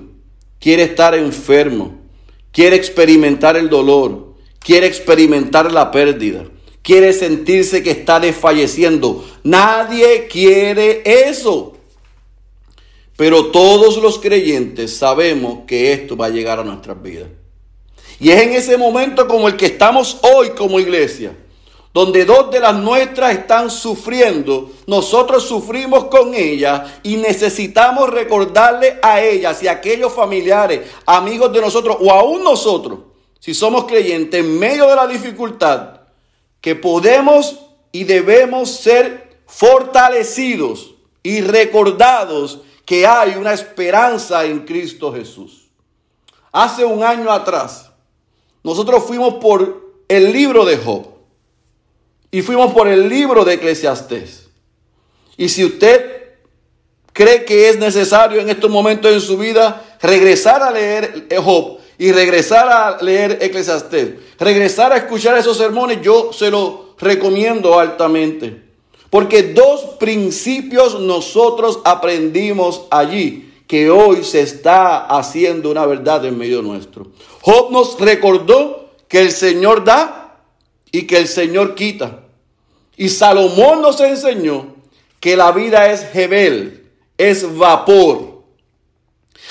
quiere 0.59 0.83
estar 0.83 1.15
enfermo, 1.15 1.99
quiere 2.51 2.75
experimentar 2.75 3.55
el 3.57 3.69
dolor, 3.69 4.35
quiere 4.59 4.87
experimentar 4.87 5.71
la 5.71 5.91
pérdida, 5.91 6.45
quiere 6.81 7.13
sentirse 7.13 7.83
que 7.83 7.91
está 7.91 8.19
desfalleciendo. 8.19 9.25
Nadie 9.43 10.27
quiere 10.27 11.01
eso. 11.05 11.77
Pero 13.15 13.47
todos 13.47 13.97
los 13.97 14.17
creyentes 14.19 14.95
sabemos 14.97 15.59
que 15.67 15.93
esto 15.93 16.17
va 16.17 16.27
a 16.27 16.29
llegar 16.29 16.59
a 16.59 16.63
nuestras 16.63 17.01
vidas. 17.01 17.29
Y 18.19 18.29
es 18.29 18.41
en 18.41 18.53
ese 18.53 18.77
momento 18.77 19.27
como 19.27 19.47
el 19.47 19.57
que 19.57 19.67
estamos 19.67 20.19
hoy 20.21 20.51
como 20.51 20.79
iglesia, 20.79 21.35
donde 21.93 22.23
dos 22.23 22.51
de 22.51 22.59
las 22.59 22.75
nuestras 22.75 23.33
están 23.33 23.69
sufriendo, 23.69 24.71
nosotros 24.87 25.43
sufrimos 25.43 26.05
con 26.05 26.33
ellas 26.33 26.89
y 27.03 27.17
necesitamos 27.17 28.09
recordarle 28.09 28.97
a 29.01 29.21
ellas 29.21 29.61
y 29.61 29.67
a 29.67 29.73
aquellos 29.73 30.13
familiares, 30.13 30.89
amigos 31.05 31.51
de 31.51 31.61
nosotros 31.61 31.97
o 31.99 32.11
aún 32.11 32.43
nosotros, 32.43 32.99
si 33.39 33.53
somos 33.53 33.85
creyentes 33.85 34.39
en 34.39 34.57
medio 34.57 34.87
de 34.87 34.95
la 34.95 35.07
dificultad, 35.07 36.01
que 36.61 36.75
podemos 36.75 37.59
y 37.91 38.05
debemos 38.05 38.71
ser 38.71 39.41
fortalecidos 39.45 40.95
y 41.23 41.41
recordados 41.41 42.61
que 42.85 43.05
hay 43.05 43.35
una 43.35 43.51
esperanza 43.51 44.45
en 44.45 44.59
Cristo 44.59 45.11
Jesús. 45.13 45.67
Hace 46.53 46.85
un 46.85 47.03
año 47.03 47.31
atrás, 47.31 47.91
nosotros 48.63 49.03
fuimos 49.03 49.35
por 49.35 49.91
el 50.07 50.31
libro 50.31 50.63
de 50.63 50.77
Job 50.77 51.10
y 52.31 52.41
fuimos 52.41 52.73
por 52.73 52.87
el 52.87 53.09
libro 53.09 53.43
de 53.43 53.55
Eclesiastés. 53.55 54.47
Y 55.37 55.49
si 55.49 55.65
usted 55.65 56.21
cree 57.11 57.43
que 57.43 57.69
es 57.69 57.77
necesario 57.77 58.39
en 58.39 58.49
estos 58.49 58.71
momentos 58.71 59.11
en 59.11 59.19
su 59.19 59.37
vida 59.37 59.97
regresar 60.01 60.63
a 60.63 60.71
leer 60.71 61.27
Job 61.43 61.79
y 61.97 62.11
regresar 62.11 62.69
a 62.69 63.01
leer 63.01 63.37
Eclesiastés, 63.41 64.13
regresar 64.39 64.93
a 64.93 64.97
escuchar 64.97 65.37
esos 65.37 65.57
sermones, 65.57 66.01
yo 66.01 66.31
se 66.31 66.49
lo 66.49 66.95
recomiendo 66.97 67.77
altamente. 67.77 68.63
Porque 69.09 69.43
dos 69.43 69.97
principios 69.99 70.99
nosotros 71.01 71.81
aprendimos 71.83 72.85
allí 72.89 73.51
que 73.67 73.89
hoy 73.89 74.23
se 74.23 74.41
está 74.41 75.05
haciendo 75.05 75.69
una 75.69 75.85
verdad 75.85 76.25
en 76.25 76.37
medio 76.37 76.61
nuestro. 76.61 77.07
Job 77.41 77.71
nos 77.71 77.99
recordó 77.99 78.89
que 79.07 79.19
el 79.19 79.31
Señor 79.31 79.83
da 79.83 80.43
y 80.91 81.03
que 81.03 81.17
el 81.17 81.27
Señor 81.27 81.75
quita. 81.75 82.20
Y 83.01 83.09
Salomón 83.09 83.81
nos 83.81 83.99
enseñó 83.99 84.75
que 85.19 85.35
la 85.35 85.51
vida 85.51 85.91
es 85.91 86.05
Jebel, 86.11 86.87
es 87.17 87.57
vapor. 87.57 88.43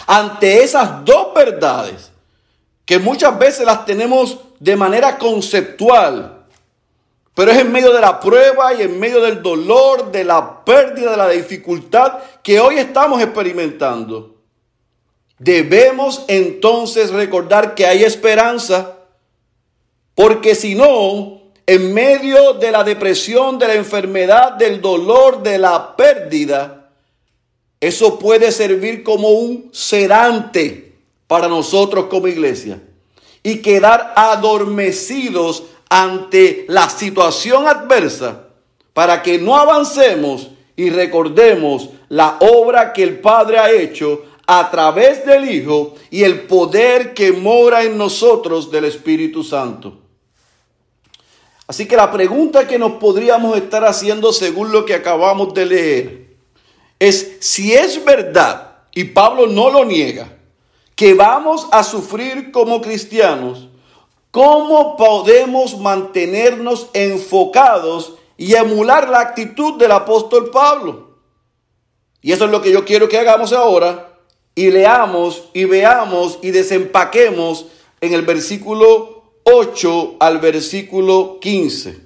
Ante 0.07 0.63
esas 0.63 1.05
dos 1.05 1.35
verdades, 1.35 2.13
que 2.85 3.01
muchas 3.01 3.37
veces 3.37 3.67
las 3.67 3.85
tenemos 3.85 4.39
de 4.61 4.77
manera 4.77 5.19
conceptual, 5.19 6.45
pero 7.35 7.51
es 7.51 7.59
en 7.59 7.73
medio 7.73 7.93
de 7.93 8.01
la 8.01 8.21
prueba 8.21 8.73
y 8.73 8.83
en 8.83 9.01
medio 9.01 9.21
del 9.21 9.43
dolor, 9.43 10.13
de 10.13 10.23
la 10.23 10.65
pérdida, 10.65 11.11
de 11.11 11.17
la 11.17 11.29
dificultad 11.31 12.21
que 12.45 12.61
hoy 12.61 12.79
estamos 12.79 13.21
experimentando. 13.21 14.37
Debemos 15.41 16.25
entonces 16.29 17.11
recordar 17.11 17.75
que 17.75 17.85
hay 17.85 18.05
esperanza, 18.05 18.99
porque 20.15 20.55
si 20.55 20.77
no, 20.77 21.40
en 21.67 21.95
medio 21.95 22.55
de 22.55 22.71
la 22.73 22.85
depresión, 22.85 23.59
de 23.59 23.69
la 23.69 23.75
enfermedad, 23.75 24.53
del 24.53 24.81
dolor, 24.81 25.43
de 25.43 25.59
la 25.59 25.95
pérdida, 25.97 26.91
eso 27.81 28.19
puede 28.19 28.53
servir 28.53 29.03
como 29.03 29.31
un 29.31 29.71
sedante 29.73 30.95
para 31.27 31.49
nosotros 31.49 32.07
como 32.07 32.29
iglesia 32.29 32.81
y 33.43 33.63
quedar 33.63 34.13
adormecidos 34.17 35.65
ante 35.89 36.67
la 36.69 36.89
situación 36.91 37.67
adversa 37.67 38.45
para 38.93 39.23
que 39.23 39.39
no 39.39 39.57
avancemos 39.57 40.51
y 40.77 40.91
recordemos 40.91 41.91
la 42.09 42.37
obra 42.41 42.93
que 42.93 43.03
el 43.03 43.21
Padre 43.21 43.59
ha 43.59 43.71
hecho 43.71 44.25
a 44.47 44.71
través 44.71 45.25
del 45.25 45.49
Hijo 45.49 45.95
y 46.11 46.25
el 46.25 46.41
poder 46.43 47.15
que 47.15 47.33
mora 47.33 47.85
en 47.85 47.97
nosotros 47.97 48.71
del 48.71 48.87
Espíritu 48.87 49.45
Santo. 49.45 50.00
Así 51.71 51.87
que 51.87 51.95
la 51.95 52.11
pregunta 52.11 52.67
que 52.67 52.81
nos 52.81 52.95
podríamos 52.95 53.57
estar 53.57 53.85
haciendo 53.85 54.33
según 54.33 54.73
lo 54.73 54.85
que 54.85 54.93
acabamos 54.93 55.55
de 55.55 55.67
leer 55.67 56.37
es 56.99 57.37
si 57.39 57.75
es 57.75 58.05
verdad, 58.05 58.79
y 58.93 59.05
Pablo 59.05 59.47
no 59.47 59.71
lo 59.71 59.85
niega, 59.85 60.37
que 60.97 61.15
vamos 61.15 61.69
a 61.71 61.85
sufrir 61.85 62.51
como 62.51 62.81
cristianos, 62.81 63.69
¿Cómo 64.33 64.97
podemos 64.97 65.79
mantenernos 65.79 66.89
enfocados 66.93 68.15
y 68.37 68.55
emular 68.55 69.09
la 69.09 69.21
actitud 69.21 69.79
del 69.79 69.93
apóstol 69.93 70.51
Pablo? 70.51 71.19
Y 72.21 72.33
eso 72.33 72.47
es 72.47 72.51
lo 72.51 72.63
que 72.63 72.73
yo 72.73 72.85
quiero 72.85 73.09
que 73.09 73.19
hagamos 73.19 73.53
ahora 73.53 74.19
y 74.57 74.73
leamos 74.73 75.45
y 75.53 75.67
veamos 75.67 76.41
y 76.43 76.51
desempaquemos 76.51 77.67
en 78.01 78.13
el 78.13 78.23
versículo 78.23 79.20
8 79.45 80.17
al 80.19 80.39
versículo 80.39 81.39
15. 81.41 81.99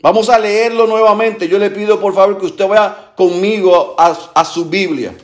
Vamos 0.00 0.28
a 0.28 0.38
leerlo 0.38 0.86
nuevamente. 0.86 1.48
Yo 1.48 1.58
le 1.58 1.70
pido 1.70 2.00
por 2.00 2.14
favor 2.14 2.38
que 2.38 2.46
usted 2.46 2.66
vaya 2.66 3.12
conmigo 3.16 3.94
a, 3.98 4.16
a 4.34 4.44
su 4.44 4.66
Biblia 4.66 5.14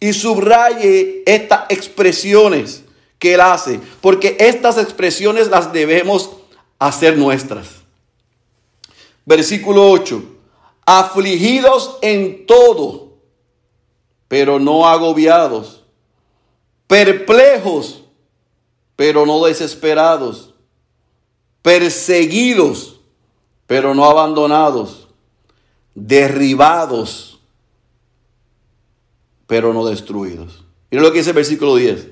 y 0.00 0.12
subraye 0.12 1.22
estas 1.26 1.66
expresiones 1.68 2.84
que 3.18 3.34
Él 3.34 3.40
hace, 3.40 3.80
porque 4.00 4.36
estas 4.38 4.78
expresiones 4.78 5.48
las 5.48 5.72
debemos 5.72 6.30
hacer 6.78 7.16
nuestras. 7.16 7.68
Versículo 9.26 9.90
8, 9.90 10.22
afligidos 10.86 11.98
en 12.00 12.46
todo, 12.46 13.12
pero 14.28 14.58
no 14.58 14.86
agobiados, 14.86 15.84
perplejos, 16.86 18.04
pero 18.96 19.26
no 19.26 19.44
desesperados, 19.44 20.47
perseguidos, 21.68 22.98
pero 23.66 23.94
no 23.94 24.06
abandonados, 24.06 25.08
derribados, 25.94 27.40
pero 29.46 29.74
no 29.74 29.84
destruidos. 29.84 30.64
Miren 30.90 31.04
lo 31.04 31.12
que 31.12 31.18
dice 31.18 31.30
el 31.30 31.36
versículo 31.36 31.76
10. 31.76 32.06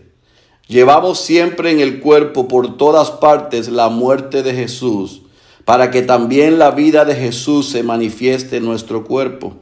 Llevamos 0.68 1.20
siempre 1.20 1.70
en 1.70 1.80
el 1.80 2.00
cuerpo 2.00 2.48
por 2.48 2.76
todas 2.76 3.10
partes 3.10 3.68
la 3.68 3.88
muerte 3.88 4.42
de 4.42 4.52
Jesús, 4.52 5.22
para 5.64 5.90
que 5.90 6.02
también 6.02 6.58
la 6.58 6.72
vida 6.72 7.06
de 7.06 7.14
Jesús 7.14 7.70
se 7.70 7.82
manifieste 7.82 8.58
en 8.58 8.66
nuestro 8.66 9.04
cuerpo. 9.04 9.54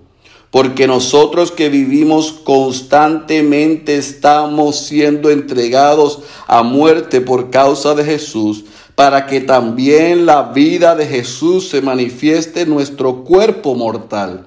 Porque 0.51 0.89
nosotros 0.89 1.53
que 1.53 1.69
vivimos 1.69 2.33
constantemente 2.33 3.97
estamos 3.97 4.77
siendo 4.77 5.31
entregados 5.31 6.19
a 6.49 6.65
muerte 6.65 7.21
por 7.21 7.51
causa 7.51 7.95
de 7.95 8.05
Jesús, 8.05 8.65
para 8.95 9.27
que 9.27 9.41
también 9.41 10.27
la 10.27 10.53
vida 10.53 10.95
de 10.95 11.07
Jesús 11.07 11.69
se 11.69 11.83
manifieste 11.83 12.63
en 12.63 12.71
nuestro 12.71 13.25
cuerpo 13.25 13.75
mortal. 13.75 14.47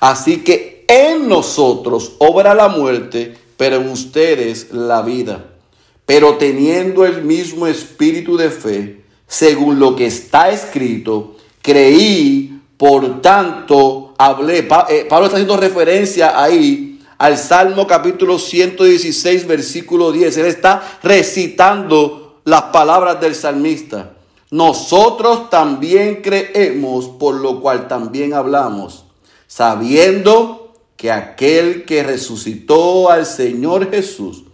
Así 0.00 0.38
que 0.38 0.84
en 0.88 1.28
nosotros 1.28 2.12
obra 2.18 2.54
la 2.54 2.68
muerte, 2.68 3.34
pero 3.56 3.76
en 3.76 3.88
ustedes 3.88 4.72
la 4.72 5.02
vida 5.02 5.56
pero 6.06 6.36
teniendo 6.36 7.04
el 7.04 7.22
mismo 7.24 7.66
espíritu 7.66 8.36
de 8.36 8.50
fe, 8.50 9.00
según 9.26 9.80
lo 9.80 9.96
que 9.96 10.06
está 10.06 10.50
escrito, 10.50 11.36
creí, 11.60 12.60
por 12.76 13.20
tanto 13.20 14.14
hablé. 14.16 14.68
Eh, 14.88 15.06
Pablo 15.08 15.26
está 15.26 15.36
haciendo 15.36 15.56
referencia 15.56 16.40
ahí 16.40 17.00
al 17.18 17.36
Salmo 17.36 17.88
capítulo 17.88 18.38
116, 18.38 19.48
versículo 19.48 20.12
10. 20.12 20.36
Él 20.36 20.46
está 20.46 21.00
recitando 21.02 22.25
las 22.46 22.62
palabras 22.62 23.20
del 23.20 23.34
salmista. 23.34 24.12
Nosotros 24.52 25.50
también 25.50 26.22
creemos, 26.22 27.08
por 27.08 27.34
lo 27.34 27.60
cual 27.60 27.88
también 27.88 28.34
hablamos, 28.34 29.04
sabiendo 29.48 30.72
que 30.96 31.10
aquel 31.10 31.84
que 31.84 32.04
resucitó 32.04 33.10
al 33.10 33.26
Señor 33.26 33.90
Jesús, 33.90 34.44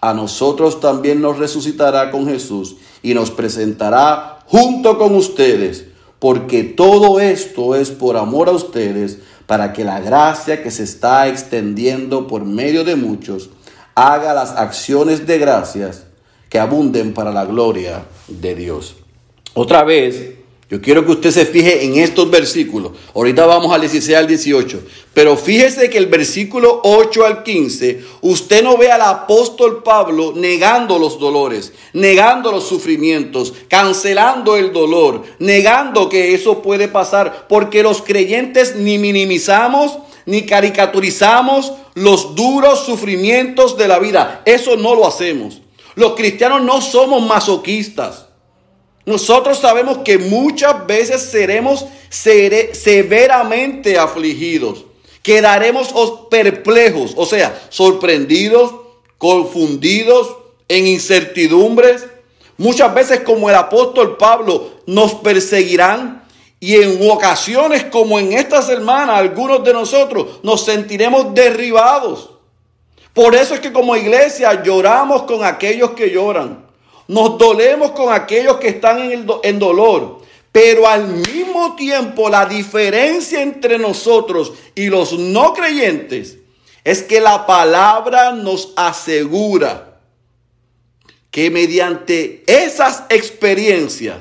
a 0.00 0.14
nosotros 0.14 0.78
también 0.78 1.20
nos 1.20 1.38
resucitará 1.38 2.12
con 2.12 2.28
Jesús 2.28 2.76
y 3.02 3.14
nos 3.14 3.32
presentará 3.32 4.38
junto 4.46 4.96
con 4.96 5.16
ustedes, 5.16 5.86
porque 6.20 6.62
todo 6.62 7.18
esto 7.18 7.74
es 7.74 7.90
por 7.90 8.16
amor 8.16 8.48
a 8.48 8.52
ustedes, 8.52 9.18
para 9.48 9.72
que 9.72 9.82
la 9.84 9.98
gracia 9.98 10.62
que 10.62 10.70
se 10.70 10.84
está 10.84 11.26
extendiendo 11.26 12.28
por 12.28 12.44
medio 12.44 12.84
de 12.84 12.94
muchos 12.94 13.50
haga 13.96 14.34
las 14.34 14.52
acciones 14.52 15.26
de 15.26 15.38
gracias 15.38 16.04
que 16.50 16.58
abunden 16.58 17.14
para 17.14 17.32
la 17.32 17.46
gloria 17.46 18.04
de 18.28 18.54
Dios. 18.54 18.96
Otra 19.54 19.84
vez, 19.84 20.34
yo 20.68 20.80
quiero 20.80 21.04
que 21.04 21.12
usted 21.12 21.30
se 21.30 21.46
fije 21.46 21.84
en 21.84 21.96
estos 21.98 22.30
versículos. 22.30 22.92
Ahorita 23.14 23.46
vamos 23.46 23.72
al 23.72 23.80
16 23.80 24.16
al 24.16 24.26
18. 24.26 24.82
Pero 25.14 25.36
fíjese 25.36 25.90
que 25.90 25.98
el 25.98 26.06
versículo 26.06 26.80
8 26.84 27.24
al 27.24 27.42
15, 27.42 28.04
usted 28.20 28.62
no 28.62 28.76
ve 28.76 28.90
al 28.90 29.00
apóstol 29.00 29.82
Pablo 29.82 30.32
negando 30.36 30.98
los 30.98 31.18
dolores, 31.18 31.72
negando 31.92 32.52
los 32.52 32.68
sufrimientos, 32.68 33.52
cancelando 33.68 34.56
el 34.56 34.72
dolor, 34.72 35.22
negando 35.40 36.08
que 36.08 36.34
eso 36.34 36.62
puede 36.62 36.86
pasar, 36.86 37.46
porque 37.48 37.82
los 37.82 38.02
creyentes 38.02 38.76
ni 38.76 38.98
minimizamos 38.98 39.98
ni 40.26 40.46
caricaturizamos 40.46 41.72
los 41.94 42.36
duros 42.36 42.84
sufrimientos 42.86 43.76
de 43.76 43.88
la 43.88 43.98
vida. 43.98 44.42
Eso 44.44 44.76
no 44.76 44.94
lo 44.94 45.06
hacemos. 45.06 45.59
Los 46.00 46.14
cristianos 46.14 46.62
no 46.62 46.80
somos 46.80 47.22
masoquistas. 47.26 48.24
Nosotros 49.04 49.58
sabemos 49.58 49.98
que 49.98 50.16
muchas 50.16 50.86
veces 50.86 51.20
seremos 51.20 51.84
severamente 52.08 53.98
afligidos, 53.98 54.86
quedaremos 55.22 55.92
perplejos, 56.30 57.12
o 57.16 57.26
sea, 57.26 57.60
sorprendidos, 57.68 58.72
confundidos, 59.18 60.38
en 60.68 60.86
incertidumbres. 60.86 62.06
Muchas 62.56 62.94
veces 62.94 63.20
como 63.20 63.50
el 63.50 63.56
apóstol 63.56 64.16
Pablo 64.16 64.70
nos 64.86 65.12
perseguirán 65.16 66.24
y 66.60 66.76
en 66.76 67.10
ocasiones 67.10 67.84
como 67.84 68.18
en 68.18 68.32
esta 68.32 68.62
semana 68.62 69.18
algunos 69.18 69.62
de 69.64 69.74
nosotros 69.74 70.40
nos 70.42 70.64
sentiremos 70.64 71.34
derribados. 71.34 72.39
Por 73.12 73.34
eso 73.34 73.54
es 73.54 73.60
que 73.60 73.72
como 73.72 73.96
iglesia 73.96 74.62
lloramos 74.62 75.22
con 75.22 75.44
aquellos 75.44 75.90
que 75.92 76.10
lloran. 76.10 76.64
Nos 77.08 77.38
dolemos 77.38 77.90
con 77.92 78.12
aquellos 78.12 78.58
que 78.58 78.68
están 78.68 79.00
en, 79.00 79.12
el 79.12 79.26
en 79.42 79.58
dolor. 79.58 80.20
Pero 80.52 80.86
al 80.88 81.06
mismo 81.06 81.76
tiempo 81.76 82.28
la 82.28 82.46
diferencia 82.46 83.42
entre 83.42 83.78
nosotros 83.78 84.52
y 84.74 84.86
los 84.88 85.12
no 85.12 85.54
creyentes 85.54 86.38
es 86.82 87.02
que 87.02 87.20
la 87.20 87.46
palabra 87.46 88.32
nos 88.32 88.72
asegura 88.76 89.98
que 91.30 91.50
mediante 91.50 92.42
esas 92.46 93.04
experiencias 93.08 94.16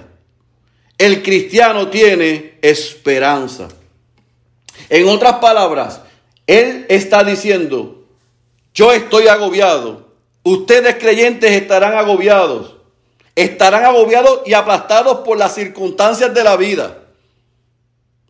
el 0.98 1.24
cristiano 1.24 1.88
tiene 1.88 2.60
esperanza. 2.62 3.70
En 4.90 5.08
otras 5.08 5.36
palabras, 5.36 6.02
él 6.46 6.86
está 6.90 7.24
diciendo, 7.24 7.99
yo 8.80 8.94
estoy 8.94 9.28
agobiado, 9.28 10.06
ustedes 10.42 10.96
creyentes 10.96 11.52
estarán 11.52 11.98
agobiados, 11.98 12.78
estarán 13.36 13.84
agobiados 13.84 14.40
y 14.46 14.54
aplastados 14.54 15.20
por 15.26 15.38
las 15.38 15.54
circunstancias 15.54 16.34
de 16.34 16.46
la 16.46 16.56
vida. 16.56 16.98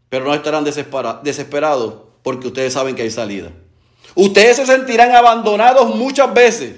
Pero 0.10 0.26
no 0.26 0.34
estarán 0.34 0.64
desesperados 0.64 1.94
porque 2.24 2.48
ustedes 2.48 2.74
saben 2.74 2.96
que 2.96 3.04
hay 3.04 3.12
salida. 3.12 3.52
Ustedes 4.16 4.58
se 4.58 4.66
sentirán 4.66 5.12
abandonados 5.12 5.94
muchas 5.94 6.34
veces, 6.34 6.78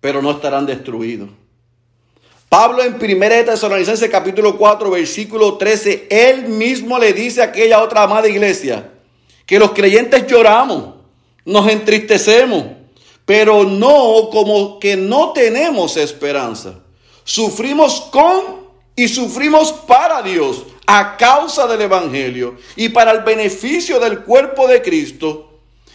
pero 0.00 0.22
no 0.22 0.30
estarán 0.30 0.64
destruidos. 0.64 1.30
Pablo 2.48 2.84
en 2.84 2.94
1 2.94 3.44
Tesalonicenses 3.46 4.08
capítulo 4.08 4.56
4 4.56 4.92
versículo 4.92 5.56
13, 5.56 6.06
él 6.08 6.44
mismo 6.44 7.00
le 7.00 7.12
dice 7.12 7.42
a 7.42 7.46
aquella 7.46 7.82
otra 7.82 8.04
amada 8.04 8.28
iglesia 8.28 8.92
que 9.44 9.58
los 9.58 9.72
creyentes 9.72 10.24
lloramos, 10.28 11.03
nos 11.44 11.68
entristecemos, 11.68 12.64
pero 13.24 13.64
no 13.64 14.28
como 14.30 14.78
que 14.78 14.96
no 14.96 15.32
tenemos 15.32 15.96
esperanza. 15.96 16.80
Sufrimos 17.24 18.00
con 18.12 18.64
y 18.96 19.08
sufrimos 19.08 19.72
para 19.72 20.22
Dios 20.22 20.64
a 20.86 21.16
causa 21.16 21.66
del 21.66 21.82
Evangelio 21.82 22.56
y 22.76 22.90
para 22.90 23.12
el 23.12 23.20
beneficio 23.20 23.98
del 23.98 24.20
cuerpo 24.20 24.66
de 24.68 24.82
Cristo. 24.82 25.50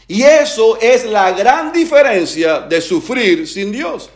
Y 0.08 0.24
eso 0.24 0.78
es 0.82 1.06
la 1.06 1.32
gran 1.32 1.72
diferencia 1.72 2.62
de 2.62 2.82
sufrir 2.82 3.48
sin 3.48 3.72
Dios. 3.72 4.10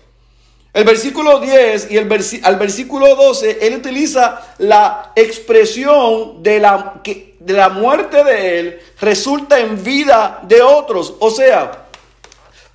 El 0.74 0.86
versículo 0.86 1.40
10 1.40 1.92
y 1.92 1.98
el 1.98 2.42
al 2.42 2.56
versículo 2.56 3.16
12, 3.16 3.60
él 3.62 3.76
utiliza 3.76 4.56
la 4.58 5.12
expresión 5.16 6.42
de 6.42 6.60
la, 6.60 7.00
que, 7.04 7.33
de 7.46 7.54
la 7.54 7.70
muerte 7.70 8.24
de 8.24 8.60
él 8.60 8.80
resulta 9.02 9.60
en 9.60 9.84
vida 9.84 10.40
de 10.44 10.62
otros. 10.62 11.16
O 11.20 11.30
sea, 11.30 11.88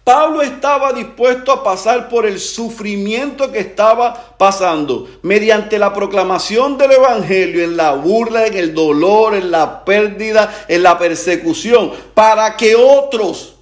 Pablo 0.04 0.42
estaba 0.42 0.92
dispuesto 0.92 1.52
a 1.52 1.62
pasar 1.62 2.09
por 2.09 2.26
el 2.26 2.38
sufrimiento 2.38 3.50
que 3.50 3.61
estaba 3.61 4.37
pasando 4.37 5.09
mediante 5.22 5.78
la 5.78 5.92
proclamación 5.92 6.76
del 6.76 6.92
Evangelio 6.92 7.64
en 7.64 7.76
la 7.76 7.92
burla, 7.92 8.46
en 8.46 8.57
el 8.57 8.74
dolor, 8.74 9.35
en 9.35 9.50
la 9.50 9.85
pérdida, 9.85 10.64
en 10.68 10.83
la 10.83 10.98
persecución, 10.98 11.92
para 12.14 12.57
que 12.57 12.74
otros 12.74 13.57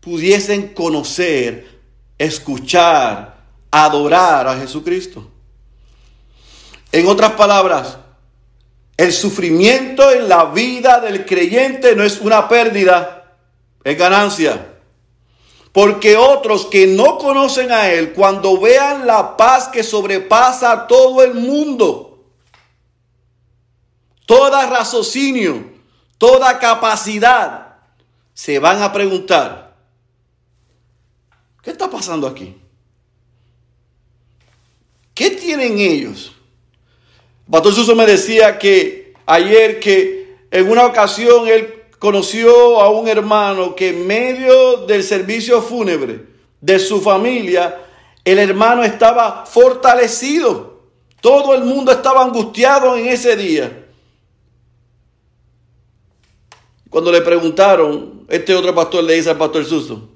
pudiesen 0.00 0.68
conocer, 0.74 1.66
escuchar, 2.18 3.36
adorar 3.70 4.48
a 4.48 4.56
Jesucristo. 4.56 5.28
En 6.92 7.08
otras 7.08 7.32
palabras, 7.32 7.98
el 8.96 9.12
sufrimiento 9.12 10.10
en 10.12 10.28
la 10.28 10.46
vida 10.46 11.00
del 11.00 11.26
creyente 11.26 11.96
no 11.96 12.04
es 12.04 12.20
una 12.20 12.48
pérdida, 12.48 13.36
es 13.82 13.98
ganancia. 13.98 14.72
Porque 15.72 16.16
otros 16.16 16.66
que 16.66 16.86
no 16.86 17.18
conocen 17.18 17.72
a 17.72 17.90
Él, 17.90 18.12
cuando 18.12 18.60
vean 18.60 19.06
la 19.06 19.36
paz 19.36 19.66
que 19.66 19.82
sobrepasa 19.82 20.70
a 20.70 20.86
todo 20.86 21.24
el 21.24 21.34
mundo, 21.34 22.24
toda 24.24 24.66
raciocinio, 24.66 25.72
toda 26.16 26.60
capacidad, 26.60 27.78
se 28.32 28.60
van 28.60 28.80
a 28.82 28.92
preguntar, 28.92 29.74
¿qué 31.60 31.70
está 31.72 31.90
pasando 31.90 32.28
aquí? 32.28 32.56
¿Qué 35.12 35.30
tienen 35.30 35.78
ellos? 35.78 36.33
Pastor 37.50 37.74
Suso 37.74 37.94
me 37.94 38.06
decía 38.06 38.58
que 38.58 39.12
ayer 39.26 39.78
que 39.78 40.36
en 40.50 40.70
una 40.70 40.86
ocasión 40.86 41.46
él 41.46 41.82
conoció 41.98 42.80
a 42.80 42.90
un 42.90 43.08
hermano 43.08 43.74
que 43.74 43.90
en 43.90 44.06
medio 44.06 44.86
del 44.86 45.02
servicio 45.02 45.60
fúnebre 45.60 46.26
de 46.60 46.78
su 46.78 47.00
familia, 47.00 47.82
el 48.24 48.38
hermano 48.38 48.82
estaba 48.82 49.44
fortalecido. 49.46 50.82
Todo 51.20 51.54
el 51.54 51.64
mundo 51.64 51.92
estaba 51.92 52.22
angustiado 52.22 52.96
en 52.96 53.06
ese 53.06 53.36
día. 53.36 53.86
Cuando 56.88 57.10
le 57.10 57.20
preguntaron, 57.20 58.24
este 58.28 58.54
otro 58.54 58.74
pastor 58.74 59.04
le 59.04 59.14
dice 59.14 59.30
al 59.30 59.38
pastor 59.38 59.64
Suso, 59.64 60.08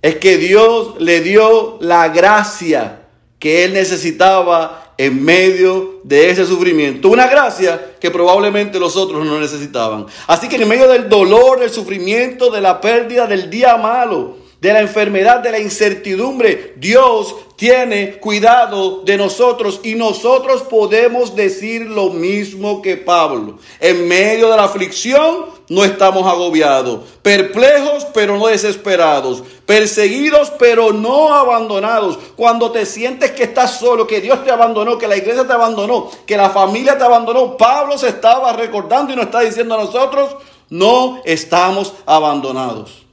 es 0.00 0.16
que 0.16 0.38
Dios 0.38 0.94
le 0.98 1.20
dio 1.20 1.76
la 1.80 2.08
gracia 2.08 2.99
que 3.40 3.64
él 3.64 3.72
necesitaba 3.72 4.92
en 4.98 5.24
medio 5.24 6.00
de 6.04 6.28
ese 6.28 6.44
sufrimiento. 6.44 7.08
Una 7.08 7.26
gracia 7.26 7.96
que 7.98 8.10
probablemente 8.10 8.78
los 8.78 8.96
otros 8.96 9.24
no 9.24 9.40
necesitaban. 9.40 10.04
Así 10.26 10.46
que 10.46 10.56
en 10.56 10.68
medio 10.68 10.86
del 10.86 11.08
dolor, 11.08 11.58
del 11.58 11.70
sufrimiento, 11.70 12.50
de 12.50 12.60
la 12.60 12.82
pérdida, 12.82 13.26
del 13.26 13.48
día 13.48 13.78
malo, 13.78 14.36
de 14.60 14.72
la 14.74 14.80
enfermedad, 14.80 15.40
de 15.40 15.52
la 15.52 15.58
incertidumbre, 15.58 16.74
Dios 16.76 17.34
tiene 17.56 18.18
cuidado 18.18 19.02
de 19.02 19.16
nosotros 19.16 19.80
y 19.82 19.94
nosotros 19.94 20.62
podemos 20.62 21.34
decir 21.34 21.82
lo 21.82 22.10
mismo 22.10 22.82
que 22.82 22.96
Pablo. 22.96 23.58
En 23.80 24.06
medio 24.06 24.50
de 24.50 24.56
la 24.56 24.64
aflicción 24.64 25.46
no 25.68 25.84
estamos 25.84 26.26
agobiados, 26.26 27.00
perplejos 27.22 28.06
pero 28.12 28.36
no 28.36 28.48
desesperados, 28.48 29.42
perseguidos 29.64 30.50
pero 30.58 30.92
no 30.92 31.34
abandonados. 31.34 32.18
Cuando 32.36 32.70
te 32.70 32.84
sientes 32.84 33.30
que 33.30 33.44
estás 33.44 33.78
solo, 33.78 34.06
que 34.06 34.20
Dios 34.20 34.44
te 34.44 34.50
abandonó, 34.50 34.98
que 34.98 35.08
la 35.08 35.16
iglesia 35.16 35.46
te 35.46 35.52
abandonó, 35.52 36.10
que 36.26 36.36
la 36.36 36.50
familia 36.50 36.98
te 36.98 37.04
abandonó, 37.04 37.56
Pablo 37.56 37.96
se 37.96 38.08
estaba 38.08 38.52
recordando 38.52 39.12
y 39.12 39.16
nos 39.16 39.26
está 39.26 39.40
diciendo 39.40 39.74
a 39.74 39.84
nosotros, 39.84 40.36
no 40.68 41.20
estamos 41.24 41.94
abandonados. 42.04 43.09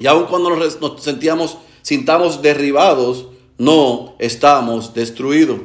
Y 0.00 0.06
aun 0.06 0.26
cuando 0.26 0.50
nos, 0.50 0.78
sentíamos, 1.02 1.58
sintamos 1.82 2.40
derribados, 2.40 3.26
no 3.56 4.14
estamos 4.18 4.94
destruidos. 4.94 5.60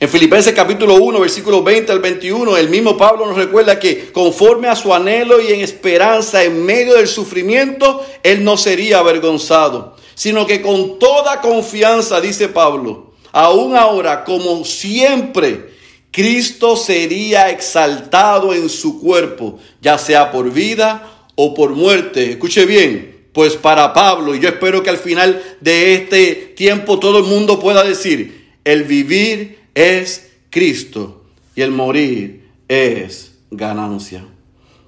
En 0.00 0.08
Filipenses 0.08 0.52
capítulo 0.52 0.96
1, 0.96 1.20
versículo 1.20 1.62
20 1.62 1.92
al 1.92 2.00
21, 2.00 2.56
el 2.56 2.68
mismo 2.68 2.96
Pablo 2.96 3.24
nos 3.24 3.36
recuerda 3.36 3.78
que 3.78 4.10
conforme 4.10 4.66
a 4.66 4.74
su 4.74 4.92
anhelo 4.92 5.40
y 5.40 5.52
en 5.52 5.60
esperanza 5.60 6.42
en 6.42 6.64
medio 6.64 6.94
del 6.94 7.06
sufrimiento, 7.06 8.04
él 8.24 8.42
no 8.42 8.56
sería 8.56 8.98
avergonzado, 8.98 9.94
sino 10.16 10.44
que 10.44 10.60
con 10.60 10.98
toda 10.98 11.40
confianza, 11.40 12.20
dice 12.20 12.48
Pablo, 12.48 13.12
aún 13.30 13.76
ahora 13.76 14.24
como 14.24 14.64
siempre, 14.64 15.70
Cristo 16.10 16.74
sería 16.74 17.50
exaltado 17.50 18.52
en 18.52 18.68
su 18.68 19.00
cuerpo, 19.00 19.60
ya 19.80 19.98
sea 19.98 20.32
por 20.32 20.50
vida 20.50 21.28
o 21.36 21.54
por 21.54 21.70
muerte. 21.76 22.32
Escuche 22.32 22.66
bien, 22.66 23.11
pues 23.32 23.56
para 23.56 23.92
Pablo, 23.92 24.34
y 24.34 24.40
yo 24.40 24.48
espero 24.48 24.82
que 24.82 24.90
al 24.90 24.98
final 24.98 25.42
de 25.60 25.94
este 25.94 26.34
tiempo 26.56 26.98
todo 26.98 27.18
el 27.18 27.24
mundo 27.24 27.58
pueda 27.58 27.82
decir, 27.82 28.56
el 28.64 28.84
vivir 28.84 29.58
es 29.74 30.30
Cristo 30.50 31.24
y 31.54 31.62
el 31.62 31.70
morir 31.70 32.48
es 32.68 33.32
ganancia. 33.50 34.24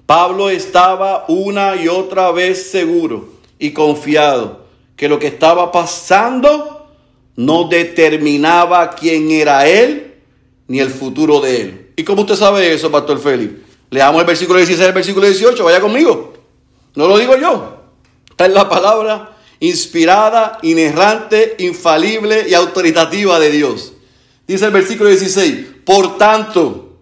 Pablo 0.05 0.49
estaba 0.49 1.25
una 1.27 1.75
y 1.75 1.87
otra 1.87 2.31
vez 2.31 2.69
seguro 2.69 3.29
y 3.57 3.71
confiado 3.71 4.65
que 4.95 5.09
lo 5.09 5.17
que 5.17 5.27
estaba 5.27 5.71
pasando 5.71 6.87
no 7.35 7.65
determinaba 7.65 8.91
quién 8.91 9.31
era 9.31 9.67
él 9.67 10.13
ni 10.67 10.79
el 10.79 10.89
futuro 10.89 11.41
de 11.41 11.61
él. 11.61 11.91
¿Y 11.95 12.03
cómo 12.03 12.21
usted 12.21 12.35
sabe 12.35 12.73
eso, 12.73 12.91
Pastor 12.91 13.19
Félix? 13.19 13.53
Leamos 13.89 14.21
el 14.21 14.27
versículo 14.27 14.59
16 14.59 14.87
el 14.87 14.93
versículo 14.93 15.25
18, 15.25 15.63
vaya 15.63 15.79
conmigo. 15.79 16.33
No 16.95 17.07
lo 17.07 17.17
digo 17.17 17.35
yo. 17.37 17.84
Está 18.35 18.47
en 18.47 18.53
la 18.53 18.67
palabra 18.67 19.37
inspirada, 19.61 20.59
inerrante, 20.61 21.55
infalible 21.59 22.49
y 22.49 22.53
autoritativa 22.53 23.39
de 23.39 23.49
Dios. 23.49 23.93
Dice 24.45 24.65
el 24.65 24.71
versículo 24.71 25.09
16, 25.09 25.67
por 25.85 26.17
tanto, 26.17 26.97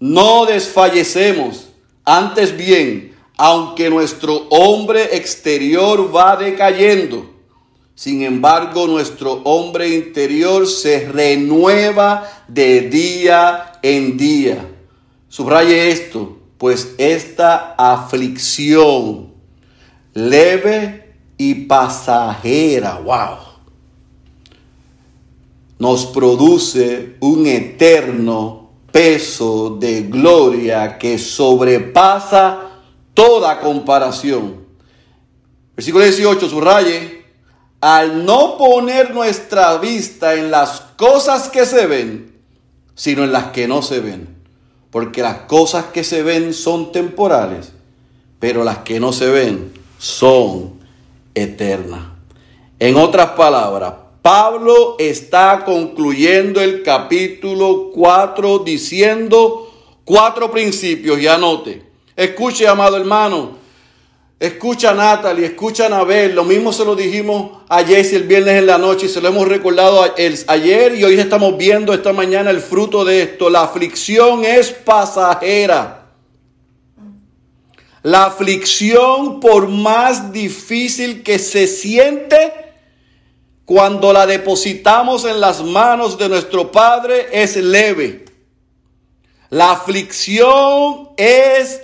no 0.00 0.46
desfallecemos, 0.46 1.68
antes 2.02 2.56
bien, 2.56 3.14
aunque 3.36 3.90
nuestro 3.90 4.46
hombre 4.48 5.14
exterior 5.18 6.10
va 6.16 6.36
decayendo, 6.36 7.30
sin 7.94 8.22
embargo 8.22 8.86
nuestro 8.86 9.42
hombre 9.44 9.90
interior 9.90 10.66
se 10.66 11.10
renueva 11.10 12.26
de 12.48 12.88
día 12.88 13.72
en 13.82 14.16
día. 14.16 14.66
Subraye 15.28 15.90
esto, 15.90 16.38
pues 16.56 16.94
esta 16.96 17.74
aflicción 17.76 19.33
leve 20.14 21.14
y 21.36 21.66
pasajera, 21.66 22.98
wow 22.98 23.54
nos 25.78 26.06
produce 26.06 27.16
un 27.20 27.46
eterno 27.46 28.70
peso 28.90 29.76
de 29.78 30.04
gloria 30.04 30.96
que 30.96 31.18
sobrepasa 31.18 32.80
toda 33.12 33.60
comparación. 33.60 34.64
Versículo 35.76 36.04
18, 36.04 36.48
subraye, 36.48 37.24
al 37.82 38.24
no 38.24 38.56
poner 38.56 39.12
nuestra 39.12 39.76
vista 39.78 40.34
en 40.34 40.50
las 40.50 40.80
cosas 40.96 41.48
que 41.48 41.66
se 41.66 41.86
ven, 41.86 42.32
sino 42.94 43.24
en 43.24 43.32
las 43.32 43.46
que 43.46 43.68
no 43.68 43.82
se 43.82 44.00
ven. 44.00 44.28
Porque 44.90 45.22
las 45.22 45.40
cosas 45.40 45.86
que 45.86 46.04
se 46.04 46.22
ven 46.22 46.54
son 46.54 46.92
temporales, 46.92 47.72
pero 48.38 48.62
las 48.62 48.78
que 48.78 49.00
no 49.00 49.12
se 49.12 49.28
ven 49.28 49.73
son 50.04 50.74
eternas. 51.34 52.02
En 52.78 52.96
otras 52.96 53.30
palabras, 53.30 53.94
Pablo 54.20 54.96
está 54.98 55.64
concluyendo 55.64 56.60
el 56.60 56.82
capítulo 56.82 57.90
4 57.94 58.58
diciendo 58.58 59.72
cuatro 60.04 60.50
principios 60.50 61.18
y 61.20 61.26
anote. 61.26 61.82
Escuche, 62.14 62.68
amado 62.68 62.98
hermano. 62.98 63.56
Escucha 64.38 64.90
a 64.90 64.94
Natalie, 64.94 65.46
escucha 65.46 65.86
a 65.86 65.88
Nabel. 65.88 66.34
Lo 66.34 66.44
mismo 66.44 66.70
se 66.70 66.84
lo 66.84 66.94
dijimos 66.94 67.62
ayer 67.70 68.06
y 68.12 68.16
el 68.16 68.24
viernes 68.24 68.58
en 68.58 68.66
la 68.66 68.76
noche 68.76 69.06
y 69.06 69.08
se 69.08 69.22
lo 69.22 69.28
hemos 69.28 69.48
recordado 69.48 70.04
ayer 70.48 70.94
y 70.96 71.04
hoy 71.04 71.18
estamos 71.18 71.56
viendo 71.56 71.94
esta 71.94 72.12
mañana 72.12 72.50
el 72.50 72.60
fruto 72.60 73.06
de 73.06 73.22
esto. 73.22 73.48
La 73.48 73.62
aflicción 73.62 74.44
es 74.44 74.70
pasajera. 74.70 76.03
La 78.04 78.26
aflicción, 78.26 79.40
por 79.40 79.66
más 79.66 80.30
difícil 80.30 81.22
que 81.22 81.38
se 81.38 81.66
siente, 81.66 82.52
cuando 83.64 84.12
la 84.12 84.26
depositamos 84.26 85.24
en 85.24 85.40
las 85.40 85.64
manos 85.64 86.18
de 86.18 86.28
nuestro 86.28 86.70
Padre 86.70 87.28
es 87.32 87.56
leve. 87.56 88.26
La 89.48 89.70
aflicción 89.70 91.12
es 91.16 91.80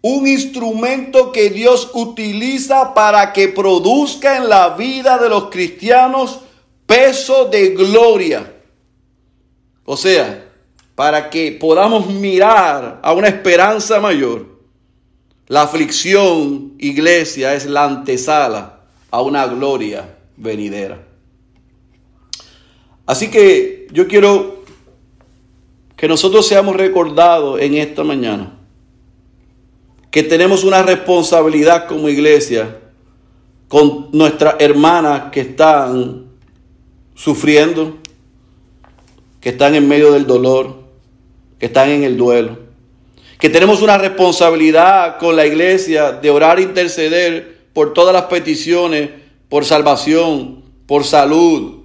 un 0.00 0.26
instrumento 0.26 1.30
que 1.30 1.50
Dios 1.50 1.88
utiliza 1.94 2.92
para 2.92 3.32
que 3.32 3.46
produzca 3.46 4.36
en 4.36 4.48
la 4.48 4.70
vida 4.70 5.16
de 5.16 5.28
los 5.28 5.44
cristianos 5.44 6.40
peso 6.86 7.44
de 7.44 7.68
gloria. 7.68 8.52
O 9.84 9.96
sea, 9.96 10.44
para 10.96 11.30
que 11.30 11.52
podamos 11.52 12.08
mirar 12.08 12.98
a 13.00 13.12
una 13.12 13.28
esperanza 13.28 14.00
mayor. 14.00 14.51
La 15.52 15.60
aflicción, 15.60 16.72
iglesia, 16.78 17.52
es 17.52 17.66
la 17.66 17.84
antesala 17.84 18.80
a 19.10 19.20
una 19.20 19.46
gloria 19.46 20.16
venidera. 20.34 21.04
Así 23.04 23.28
que 23.30 23.86
yo 23.92 24.08
quiero 24.08 24.64
que 25.94 26.08
nosotros 26.08 26.48
seamos 26.48 26.74
recordados 26.76 27.60
en 27.60 27.74
esta 27.74 28.02
mañana 28.02 28.54
que 30.10 30.22
tenemos 30.22 30.64
una 30.64 30.82
responsabilidad 30.84 31.86
como 31.86 32.08
iglesia 32.08 32.78
con 33.68 34.08
nuestras 34.10 34.54
hermanas 34.58 35.30
que 35.32 35.42
están 35.42 36.28
sufriendo, 37.14 37.98
que 39.38 39.50
están 39.50 39.74
en 39.74 39.86
medio 39.86 40.12
del 40.12 40.26
dolor, 40.26 40.84
que 41.58 41.66
están 41.66 41.90
en 41.90 42.04
el 42.04 42.16
duelo. 42.16 42.71
Que 43.42 43.50
tenemos 43.50 43.82
una 43.82 43.98
responsabilidad 43.98 45.18
con 45.18 45.34
la 45.34 45.44
iglesia 45.44 46.12
de 46.12 46.30
orar 46.30 46.60
e 46.60 46.62
interceder 46.62 47.66
por 47.72 47.92
todas 47.92 48.14
las 48.14 48.26
peticiones 48.26 49.10
por 49.48 49.64
salvación, 49.64 50.62
por 50.86 51.02
salud. 51.02 51.80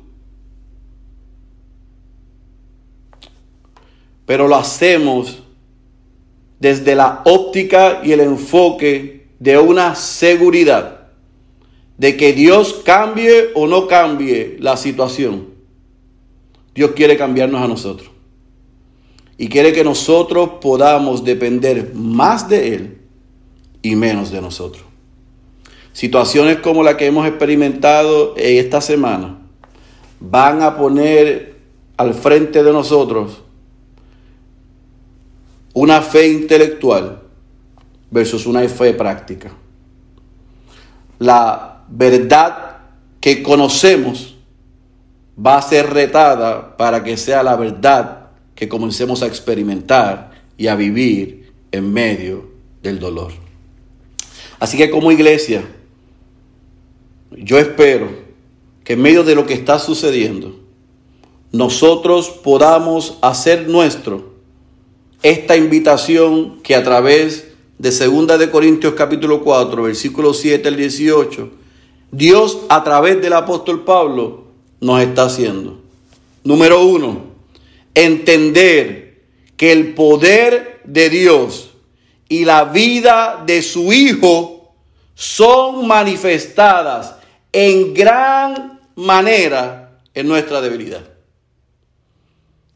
Pero 4.28 4.48
lo 4.48 4.56
hacemos 4.56 5.40
desde 6.60 6.94
la 6.94 7.24
óptica 7.26 8.02
y 8.04 8.12
el 8.12 8.20
enfoque 8.20 9.30
de 9.40 9.58
una 9.58 9.96
seguridad 9.96 11.08
de 11.98 12.18
que 12.18 12.34
Dios 12.34 12.82
cambie 12.86 13.50
o 13.56 13.66
no 13.66 13.88
cambie 13.88 14.58
la 14.60 14.78
situación. 14.78 15.48
Dios 16.76 16.92
quiere 16.92 17.18
cambiarnos 17.18 17.64
a 17.64 17.68
nosotros. 17.68 18.17
Y 19.38 19.50
quiere 19.50 19.72
que 19.72 19.84
nosotros 19.84 20.50
podamos 20.62 21.24
depender 21.24 21.94
más 21.94 22.50
de 22.50 22.74
Él 22.74 22.98
y 23.82 23.96
menos 23.96 24.32
de 24.32 24.42
nosotros. 24.42 24.84
Situaciones 25.94 26.58
como 26.58 26.84
la 26.84 26.98
que 26.98 27.08
hemos 27.08 27.28
experimentado 27.28 28.36
esta 28.38 28.82
semana 28.82 29.40
van 30.20 30.62
a 30.62 30.78
poner 30.78 31.58
al 31.98 32.14
frente 32.14 32.64
de 32.64 32.72
nosotros 32.72 33.44
una 35.74 36.02
fe 36.02 36.28
intelectual 36.28 37.22
versus 38.10 38.46
una 38.46 38.68
fe 38.68 38.94
práctica. 38.94 39.52
La 41.20 41.84
verdad 41.88 42.78
que 43.20 43.44
conocemos 43.44 44.36
va 45.38 45.58
a 45.58 45.62
ser 45.62 45.92
retada 45.92 46.78
para 46.78 47.04
que 47.04 47.18
sea 47.18 47.44
la 47.44 47.56
verdad 47.56 48.17
que 48.58 48.68
comencemos 48.68 49.22
a 49.22 49.28
experimentar 49.28 50.32
y 50.58 50.68
a 50.68 50.76
vivir 50.76 51.54
en 51.72 51.94
medio 51.94 52.50
del 52.82 53.00
dolor. 53.00 53.32
Así 54.60 54.78
que 54.78 54.90
como 54.90 55.12
iglesia, 55.12 55.64
yo 57.32 57.60
espero 57.60 58.10
que 58.84 58.94
en 58.94 59.02
medio 59.02 59.24
de 59.24 59.36
lo 59.36 59.46
que 59.46 59.54
está 59.54 59.78
sucediendo, 59.78 60.60
nosotros 61.52 62.30
podamos 62.30 63.20
hacer 63.22 63.70
nuestro 63.70 64.34
esta 65.22 65.56
invitación 65.56 66.60
que 66.64 66.76
a 66.76 66.84
través 66.84 67.50
de 67.78 67.92
2 67.92 68.40
de 68.40 68.50
Corintios 68.50 68.96
capítulo 68.96 69.44
4, 69.44 69.84
versículo 69.84 70.34
7 70.34 70.68
al 70.68 70.78
18, 70.78 71.50
Dios 72.12 72.60
a 72.70 72.84
través 72.84 73.22
del 73.22 73.34
apóstol 73.34 73.84
Pablo 73.84 74.46
nos 74.80 75.02
está 75.02 75.26
haciendo. 75.26 75.80
Número 76.44 76.84
uno, 76.84 77.27
entender 78.04 79.24
que 79.56 79.72
el 79.72 79.94
poder 79.94 80.82
de 80.84 81.10
Dios 81.10 81.72
y 82.30 82.46
la 82.46 82.66
vida 82.66 83.44
de 83.46 83.62
su 83.62 83.92
Hijo 83.92 84.76
son 85.16 85.88
manifestadas 85.88 87.16
en 87.52 87.94
gran 87.94 88.82
manera 88.96 90.00
en 90.14 90.28
nuestra 90.28 90.62
debilidad. 90.62 91.04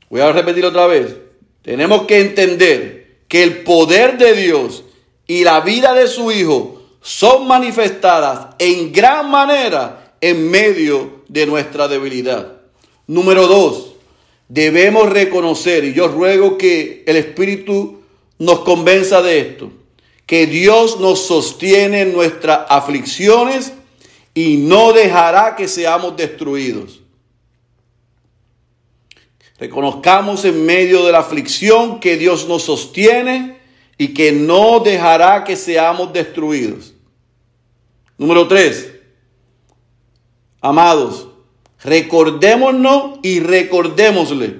Voy 0.09 0.21
a 0.21 0.31
repetir 0.31 0.65
otra 0.65 0.87
vez. 0.87 1.15
Tenemos 1.61 2.03
que 2.03 2.19
entender 2.19 3.19
que 3.27 3.43
el 3.43 3.63
poder 3.63 4.17
de 4.17 4.33
Dios 4.33 4.83
y 5.27 5.43
la 5.43 5.61
vida 5.61 5.93
de 5.93 6.07
su 6.07 6.31
Hijo 6.31 6.81
son 7.01 7.47
manifestadas 7.47 8.55
en 8.59 8.91
gran 8.91 9.29
manera 9.29 10.15
en 10.19 10.49
medio 10.49 11.23
de 11.27 11.45
nuestra 11.45 11.87
debilidad. 11.87 12.57
Número 13.07 13.47
dos, 13.47 13.90
debemos 14.53 15.09
reconocer, 15.09 15.85
y 15.85 15.93
yo 15.93 16.09
ruego 16.09 16.57
que 16.57 17.05
el 17.07 17.15
Espíritu 17.15 18.01
nos 18.37 18.59
convenza 18.59 19.21
de 19.21 19.39
esto, 19.39 19.71
que 20.25 20.45
Dios 20.45 20.99
nos 20.99 21.25
sostiene 21.25 22.01
en 22.01 22.11
nuestras 22.11 22.65
aflicciones 22.67 23.71
y 24.33 24.57
no 24.57 24.91
dejará 24.91 25.55
que 25.55 25.69
seamos 25.69 26.17
destruidos. 26.17 26.99
Reconozcamos 29.57 30.43
en 30.43 30.65
medio 30.65 31.05
de 31.05 31.13
la 31.13 31.19
aflicción 31.19 32.01
que 32.01 32.17
Dios 32.17 32.45
nos 32.49 32.63
sostiene 32.63 33.57
y 33.97 34.13
que 34.13 34.33
no 34.33 34.81
dejará 34.81 35.45
que 35.45 35.55
seamos 35.55 36.11
destruidos. 36.11 36.93
Número 38.17 38.49
tres, 38.49 38.91
amados, 40.59 41.30
recordémonos 41.83 43.19
y 43.23 43.39
recordémosle 43.39 44.59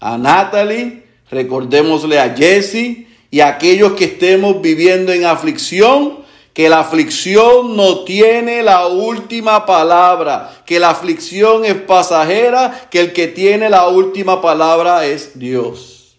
a 0.00 0.18
Natalie, 0.18 1.04
recordémosle 1.30 2.18
a 2.18 2.34
Jesse 2.34 3.06
y 3.30 3.40
a 3.40 3.48
aquellos 3.48 3.92
que 3.92 4.04
estemos 4.04 4.60
viviendo 4.60 5.12
en 5.12 5.24
aflicción, 5.24 6.24
que 6.52 6.68
la 6.68 6.80
aflicción 6.80 7.76
no 7.76 8.04
tiene 8.04 8.62
la 8.62 8.86
última 8.86 9.66
palabra, 9.66 10.62
que 10.64 10.80
la 10.80 10.90
aflicción 10.90 11.64
es 11.64 11.74
pasajera, 11.74 12.88
que 12.90 13.00
el 13.00 13.12
que 13.12 13.26
tiene 13.26 13.68
la 13.68 13.88
última 13.88 14.40
palabra 14.40 15.04
es 15.04 15.38
Dios. 15.38 16.18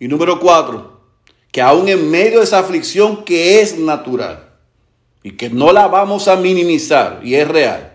Y 0.00 0.08
número 0.08 0.40
cuatro, 0.40 1.00
que 1.52 1.60
aún 1.60 1.88
en 1.88 2.10
medio 2.10 2.38
de 2.38 2.44
esa 2.44 2.58
aflicción 2.58 3.24
que 3.24 3.60
es 3.60 3.78
natural 3.78 4.48
y 5.22 5.32
que 5.32 5.50
no 5.50 5.72
la 5.72 5.86
vamos 5.88 6.26
a 6.26 6.36
minimizar 6.36 7.20
y 7.22 7.34
es 7.34 7.46
real, 7.46 7.89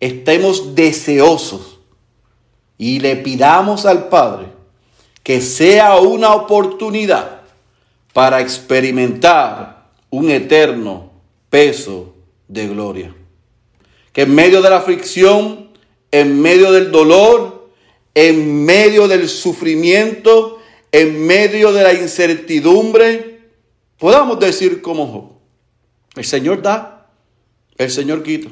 estemos 0.00 0.74
deseosos 0.74 1.78
y 2.76 3.00
le 3.00 3.16
pidamos 3.16 3.86
al 3.86 4.08
Padre 4.08 4.48
que 5.22 5.40
sea 5.40 5.96
una 5.96 6.34
oportunidad 6.34 7.40
para 8.12 8.40
experimentar 8.40 9.88
un 10.10 10.30
eterno 10.30 11.10
peso 11.48 12.14
de 12.46 12.68
gloria. 12.68 13.14
Que 14.12 14.22
en 14.22 14.34
medio 14.34 14.60
de 14.62 14.70
la 14.70 14.76
aflicción, 14.76 15.70
en 16.10 16.40
medio 16.40 16.70
del 16.72 16.92
dolor, 16.92 17.70
en 18.14 18.64
medio 18.64 19.08
del 19.08 19.28
sufrimiento, 19.28 20.58
en 20.92 21.26
medio 21.26 21.72
de 21.72 21.82
la 21.82 21.94
incertidumbre, 21.94 23.40
podamos 23.98 24.38
decir 24.38 24.82
como 24.82 25.40
el 26.14 26.24
Señor 26.24 26.62
da, 26.62 27.08
el 27.76 27.90
Señor 27.90 28.22
quita. 28.22 28.50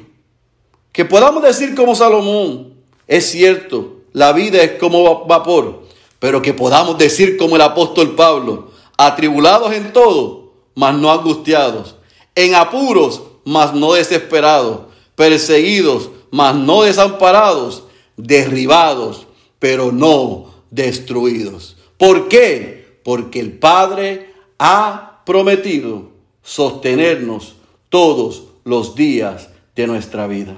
Que 0.93 1.05
podamos 1.05 1.41
decir 1.41 1.73
como 1.73 1.95
Salomón, 1.95 2.75
es 3.07 3.31
cierto, 3.31 3.97
la 4.13 4.31
vida 4.31 4.61
es 4.61 4.73
como 4.73 5.25
vapor, 5.25 5.81
pero 6.19 6.43
que 6.43 6.53
podamos 6.53 6.99
decir 6.99 7.35
como 7.35 7.55
el 7.55 7.63
apóstol 7.63 8.13
Pablo, 8.15 8.69
atribulados 8.95 9.73
en 9.73 9.91
todo, 9.91 10.53
mas 10.75 10.95
no 10.95 11.11
angustiados, 11.11 11.95
en 12.35 12.53
apuros, 12.53 13.23
mas 13.43 13.73
no 13.73 13.93
desesperados, 13.93 14.81
perseguidos, 15.15 16.11
mas 16.29 16.55
no 16.55 16.83
desamparados, 16.83 17.85
derribados, 18.15 19.25
pero 19.57 19.91
no 19.91 20.53
destruidos. 20.69 21.75
¿Por 21.97 22.27
qué? 22.27 22.99
Porque 23.03 23.39
el 23.39 23.57
Padre 23.57 24.31
ha 24.59 25.23
prometido 25.25 26.09
sostenernos 26.43 27.55
todos 27.89 28.43
los 28.63 28.93
días 28.93 29.49
de 29.75 29.87
nuestra 29.87 30.27
vida. 30.27 30.55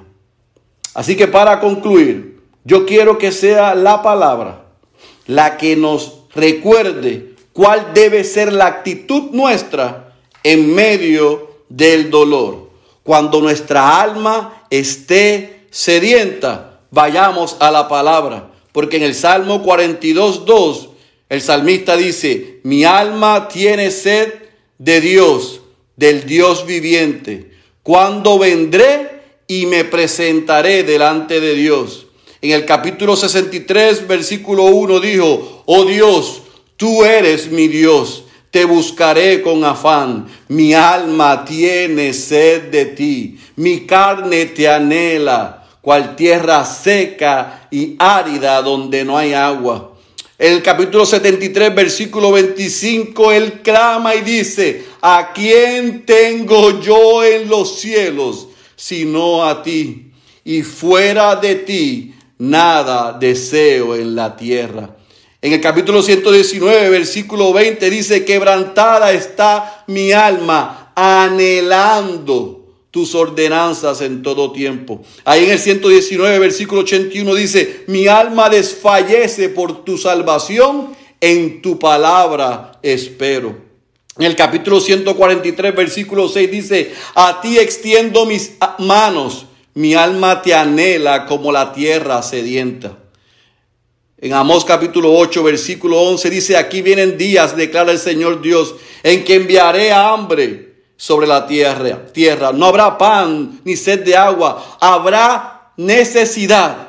Así 0.95 1.15
que 1.15 1.27
para 1.27 1.59
concluir, 1.59 2.39
yo 2.63 2.85
quiero 2.85 3.19
que 3.19 3.31
sea 3.31 3.75
la 3.75 4.01
palabra 4.01 4.63
la 5.27 5.57
que 5.57 5.75
nos 5.75 6.21
recuerde 6.33 7.35
cuál 7.53 7.93
debe 7.93 8.23
ser 8.23 8.53
la 8.53 8.67
actitud 8.67 9.31
nuestra 9.31 10.13
en 10.43 10.73
medio 10.73 11.63
del 11.69 12.09
dolor. 12.09 12.69
Cuando 13.03 13.41
nuestra 13.41 14.01
alma 14.01 14.65
esté 14.69 15.65
sedienta, 15.69 16.79
vayamos 16.91 17.57
a 17.59 17.71
la 17.71 17.87
palabra. 17.87 18.51
Porque 18.71 18.97
en 18.97 19.03
el 19.03 19.15
Salmo 19.15 19.63
42, 19.63 20.45
2, 20.45 20.89
el 21.29 21.41
salmista 21.41 21.97
dice, 21.97 22.59
mi 22.63 22.83
alma 22.83 23.47
tiene 23.47 23.91
sed 23.91 24.33
de 24.77 25.01
Dios, 25.01 25.61
del 25.95 26.25
Dios 26.25 26.65
viviente. 26.65 27.51
Cuando 27.83 28.37
vendré 28.37 29.14
y 29.47 29.65
me 29.65 29.83
presentaré 29.83 30.83
delante 30.83 31.39
de 31.39 31.53
Dios. 31.55 32.07
En 32.41 32.51
el 32.51 32.65
capítulo 32.65 33.15
63, 33.15 34.07
versículo 34.07 34.65
1 34.65 34.99
dijo, 34.99 35.63
oh 35.65 35.85
Dios, 35.85 36.41
tú 36.77 37.03
eres 37.03 37.49
mi 37.49 37.67
Dios, 37.67 38.23
te 38.51 38.65
buscaré 38.65 39.41
con 39.41 39.63
afán, 39.63 40.27
mi 40.47 40.73
alma 40.73 41.43
tiene 41.45 42.13
sed 42.13 42.69
de 42.69 42.85
ti, 42.85 43.39
mi 43.55 43.85
carne 43.85 44.45
te 44.47 44.67
anhela, 44.67 45.67
cual 45.81 46.15
tierra 46.15 46.65
seca 46.65 47.67
y 47.71 47.95
árida 47.99 48.61
donde 48.61 49.03
no 49.05 49.17
hay 49.17 49.33
agua. 49.33 49.93
En 50.37 50.53
el 50.53 50.61
capítulo 50.61 51.05
73, 51.05 51.73
versículo 51.73 52.31
25, 52.33 53.31
él 53.31 53.61
clama 53.61 54.15
y 54.15 54.21
dice, 54.21 54.83
¿a 55.01 55.31
quién 55.33 56.05
tengo 56.05 56.81
yo 56.81 57.23
en 57.23 57.47
los 57.47 57.79
cielos? 57.79 58.49
Sino 58.85 59.43
a 59.43 59.63
ti, 59.63 60.11
y 60.43 60.61
fuera 60.61 61.35
de 61.37 61.55
ti 61.55 62.13
nada 62.37 63.13
deseo 63.13 63.95
en 63.95 64.13
la 64.13 64.37
tierra. 64.37 64.95
En 65.41 65.53
el 65.53 65.59
capítulo 65.59 66.03
119, 66.03 66.89
versículo 66.89 67.51
20 67.51 67.89
dice, 67.89 68.23
quebrantada 68.23 69.11
está 69.11 69.83
mi 69.87 70.11
alma, 70.11 70.91
anhelando 70.93 72.75
tus 72.91 73.15
ordenanzas 73.15 74.01
en 74.01 74.21
todo 74.21 74.51
tiempo. 74.51 75.01
Ahí 75.23 75.45
en 75.45 75.51
el 75.53 75.59
119, 75.59 76.37
versículo 76.37 76.81
81 76.81 77.33
dice, 77.33 77.85
mi 77.87 78.05
alma 78.05 78.51
desfallece 78.51 79.49
por 79.49 79.83
tu 79.83 79.97
salvación, 79.97 80.95
en 81.19 81.63
tu 81.63 81.79
palabra 81.79 82.73
espero. 82.83 83.64
En 84.17 84.25
el 84.25 84.35
capítulo 84.35 84.79
143, 84.79 85.75
versículo 85.75 86.29
6 86.29 86.51
dice, 86.51 86.93
a 87.15 87.41
ti 87.41 87.57
extiendo 87.57 88.25
mis 88.25 88.53
manos, 88.79 89.45
mi 89.73 89.93
alma 89.93 90.41
te 90.41 90.53
anhela 90.53 91.25
como 91.25 91.51
la 91.51 91.73
tierra 91.73 92.21
sedienta. 92.23 92.97
En 94.17 94.33
Amós 94.33 94.63
capítulo 94.63 95.13
8, 95.13 95.43
versículo 95.43 96.01
11 96.01 96.29
dice, 96.29 96.55
aquí 96.55 96.81
vienen 96.81 97.17
días, 97.17 97.57
declara 97.57 97.91
el 97.91 97.99
Señor 97.99 98.41
Dios, 98.41 98.75
en 99.03 99.25
que 99.25 99.35
enviaré 99.35 99.91
hambre 99.91 100.75
sobre 100.95 101.27
la 101.27 101.45
tierra. 101.45 102.05
tierra. 102.05 102.53
No 102.53 102.67
habrá 102.67 102.97
pan 102.97 103.59
ni 103.65 103.75
sed 103.75 104.05
de 104.05 104.15
agua, 104.15 104.77
habrá 104.79 105.73
necesidad. 105.75 106.87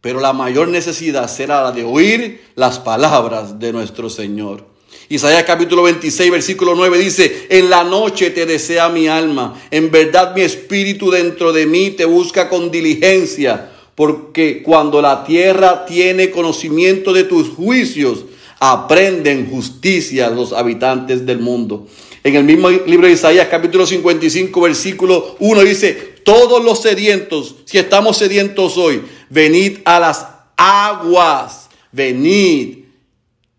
Pero 0.00 0.20
la 0.20 0.32
mayor 0.32 0.68
necesidad 0.68 1.28
será 1.28 1.62
la 1.62 1.72
de 1.72 1.82
oír 1.82 2.44
las 2.54 2.78
palabras 2.78 3.58
de 3.58 3.72
nuestro 3.72 4.08
Señor. 4.08 4.73
Isaías 5.10 5.44
capítulo 5.44 5.82
26, 5.82 6.30
versículo 6.30 6.74
9 6.74 6.98
dice, 6.98 7.46
en 7.50 7.68
la 7.68 7.84
noche 7.84 8.30
te 8.30 8.46
desea 8.46 8.88
mi 8.88 9.06
alma, 9.06 9.60
en 9.70 9.90
verdad 9.90 10.34
mi 10.34 10.40
espíritu 10.40 11.10
dentro 11.10 11.52
de 11.52 11.66
mí 11.66 11.90
te 11.90 12.06
busca 12.06 12.48
con 12.48 12.70
diligencia, 12.70 13.70
porque 13.94 14.62
cuando 14.62 15.02
la 15.02 15.24
tierra 15.24 15.84
tiene 15.84 16.30
conocimiento 16.30 17.12
de 17.12 17.24
tus 17.24 17.50
juicios, 17.50 18.24
aprenden 18.58 19.50
justicia 19.50 20.30
los 20.30 20.54
habitantes 20.54 21.26
del 21.26 21.38
mundo. 21.38 21.86
En 22.22 22.36
el 22.36 22.44
mismo 22.44 22.70
libro 22.70 23.06
de 23.06 23.12
Isaías 23.12 23.48
capítulo 23.50 23.86
55, 23.86 24.58
versículo 24.58 25.36
1 25.38 25.60
dice, 25.64 25.92
todos 26.24 26.64
los 26.64 26.80
sedientos, 26.80 27.56
si 27.66 27.76
estamos 27.76 28.16
sedientos 28.16 28.78
hoy, 28.78 29.02
venid 29.28 29.80
a 29.84 30.00
las 30.00 30.26
aguas, 30.56 31.68
venid 31.92 32.84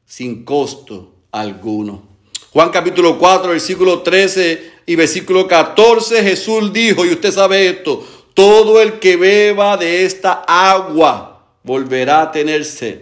sin 0.07 0.43
costo 0.43 1.14
alguno. 1.35 2.03
Juan 2.51 2.69
capítulo 2.69 3.19
4, 3.19 3.49
versículo 3.49 4.01
13 4.01 4.71
y 4.85 4.95
versículo 4.95 5.47
14, 5.47 6.23
Jesús 6.23 6.71
dijo, 6.71 7.05
y 7.05 7.11
usted 7.11 7.31
sabe 7.31 7.67
esto, 7.67 8.05
todo 8.33 8.81
el 8.81 8.99
que 8.99 9.17
beba 9.17 9.75
de 9.75 10.05
esta 10.05 10.43
agua 10.47 11.45
volverá 11.63 12.21
a 12.21 12.31
tener 12.31 12.63
sed, 12.63 12.99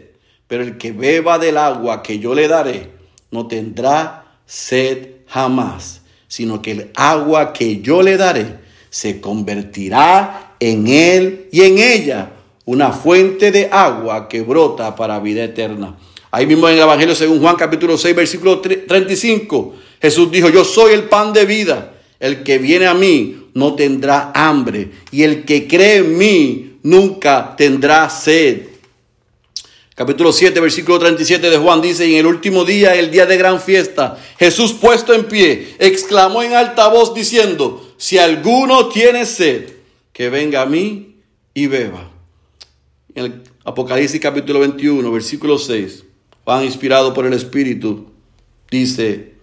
pero 0.47 0.63
el 0.63 0.77
que 0.77 0.91
beba 0.91 1.37
del 1.37 1.57
agua 1.57 2.01
que 2.01 2.17
yo 2.17 2.33
le 2.33 2.47
daré 2.47 2.89
no 3.29 3.47
tendrá 3.47 4.25
sed 4.47 5.09
jamás, 5.27 6.01
sino 6.27 6.61
que 6.61 6.71
el 6.71 6.91
agua 6.95 7.53
que 7.53 7.81
yo 7.81 8.01
le 8.01 8.17
daré 8.17 8.59
se 8.89 9.21
convertirá 9.21 10.55
en 10.59 10.87
él 10.87 11.49
y 11.51 11.61
en 11.61 11.77
ella 11.77 12.31
una 12.65 12.91
fuente 12.91 13.51
de 13.51 13.69
agua 13.71 14.27
que 14.27 14.41
brota 14.41 14.95
para 14.95 15.19
vida 15.19 15.43
eterna. 15.43 15.97
Ahí 16.35 16.47
mismo 16.47 16.67
en 16.67 16.77
el 16.77 16.81
Evangelio 16.81 17.13
según 17.13 17.41
Juan 17.41 17.55
capítulo 17.55 17.95
6 17.95 18.15
versículo 18.15 18.59
35, 18.59 19.75
Jesús 20.01 20.31
dijo, 20.31 20.49
yo 20.49 20.65
soy 20.65 20.93
el 20.93 21.03
pan 21.03 21.31
de 21.31 21.45
vida. 21.45 21.93
El 22.19 22.41
que 22.41 22.57
viene 22.57 22.87
a 22.87 22.95
mí 22.95 23.49
no 23.53 23.75
tendrá 23.75 24.31
hambre 24.33 24.89
y 25.11 25.21
el 25.21 25.45
que 25.45 25.67
cree 25.67 25.97
en 25.97 26.17
mí 26.17 26.79
nunca 26.81 27.53
tendrá 27.55 28.09
sed. 28.09 28.63
Capítulo 29.93 30.33
7, 30.33 30.59
versículo 30.59 30.97
37 30.97 31.51
de 31.51 31.57
Juan 31.57 31.83
dice, 31.83 32.03
en 32.05 32.15
el 32.15 32.25
último 32.25 32.65
día, 32.65 32.95
el 32.95 33.11
día 33.11 33.27
de 33.27 33.37
gran 33.37 33.61
fiesta, 33.61 34.17
Jesús 34.39 34.73
puesto 34.73 35.13
en 35.13 35.25
pie, 35.25 35.75
exclamó 35.77 36.41
en 36.41 36.53
alta 36.53 36.87
voz 36.87 37.13
diciendo, 37.13 37.93
si 37.97 38.17
alguno 38.17 38.87
tiene 38.87 39.27
sed, 39.27 39.69
que 40.11 40.31
venga 40.31 40.63
a 40.63 40.65
mí 40.65 41.17
y 41.53 41.67
beba. 41.67 42.09
En 43.13 43.25
el 43.25 43.43
Apocalipsis 43.65 44.19
capítulo 44.19 44.61
21, 44.61 45.11
versículo 45.11 45.59
6, 45.59 46.05
Juan 46.45 46.65
inspirado 46.65 47.13
por 47.13 47.25
el 47.25 47.33
Espíritu, 47.33 48.07
dice, 48.69 49.33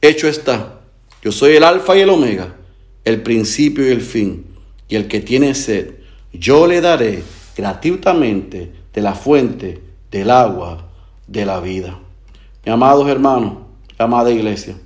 hecho 0.00 0.28
está, 0.28 0.80
yo 1.22 1.30
soy 1.30 1.56
el 1.56 1.64
alfa 1.64 1.96
y 1.96 2.00
el 2.00 2.10
omega, 2.10 2.56
el 3.04 3.22
principio 3.22 3.86
y 3.86 3.92
el 3.92 4.00
fin, 4.00 4.46
y 4.88 4.96
el 4.96 5.06
que 5.06 5.20
tiene 5.20 5.54
sed, 5.54 5.94
yo 6.32 6.66
le 6.66 6.80
daré 6.80 7.22
gratuitamente 7.56 8.72
de 8.92 9.00
la 9.00 9.14
fuente 9.14 9.80
del 10.10 10.30
agua 10.30 10.88
de 11.26 11.46
la 11.46 11.60
vida. 11.60 11.98
Mi 12.64 12.72
amados 12.72 13.08
hermanos, 13.08 13.58
amada 13.98 14.30
iglesia, 14.30 14.76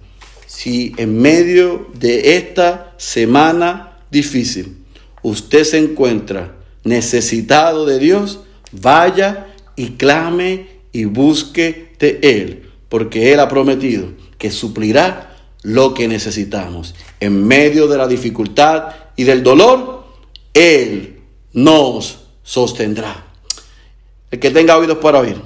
si 0.47 0.93
en 0.97 1.21
medio 1.21 1.89
de 1.95 2.37
esta 2.37 2.93
semana 2.97 3.99
difícil 4.11 4.85
usted 5.23 5.65
se 5.65 5.79
encuentra 5.79 6.57
necesitado 6.85 7.87
de 7.87 7.99
Dios, 7.99 8.41
vaya 8.73 9.55
y 9.77 9.91
clame 9.91 10.70
y 10.93 11.05
busque 11.05 11.93
Él, 12.01 12.71
porque 12.89 13.33
Él 13.33 13.41
ha 13.41 13.49
prometido 13.49 14.09
que 14.39 14.51
suplirá 14.51 15.37
lo 15.63 15.95
que 15.95 16.09
necesitamos. 16.09 16.95
En 17.21 17.47
medio 17.47 17.87
de 17.89 17.99
la 17.99 18.09
dificultad 18.09 18.95
y 19.17 19.25
del 19.25 19.43
dolor, 19.43 20.05
Él 20.55 21.21
nos 21.53 22.21
sostendrá. 22.43 23.27
El 24.31 24.39
que 24.39 24.51
tenga 24.51 24.77
oídos 24.77 24.99
para 24.99 25.21
oír, 25.21 25.41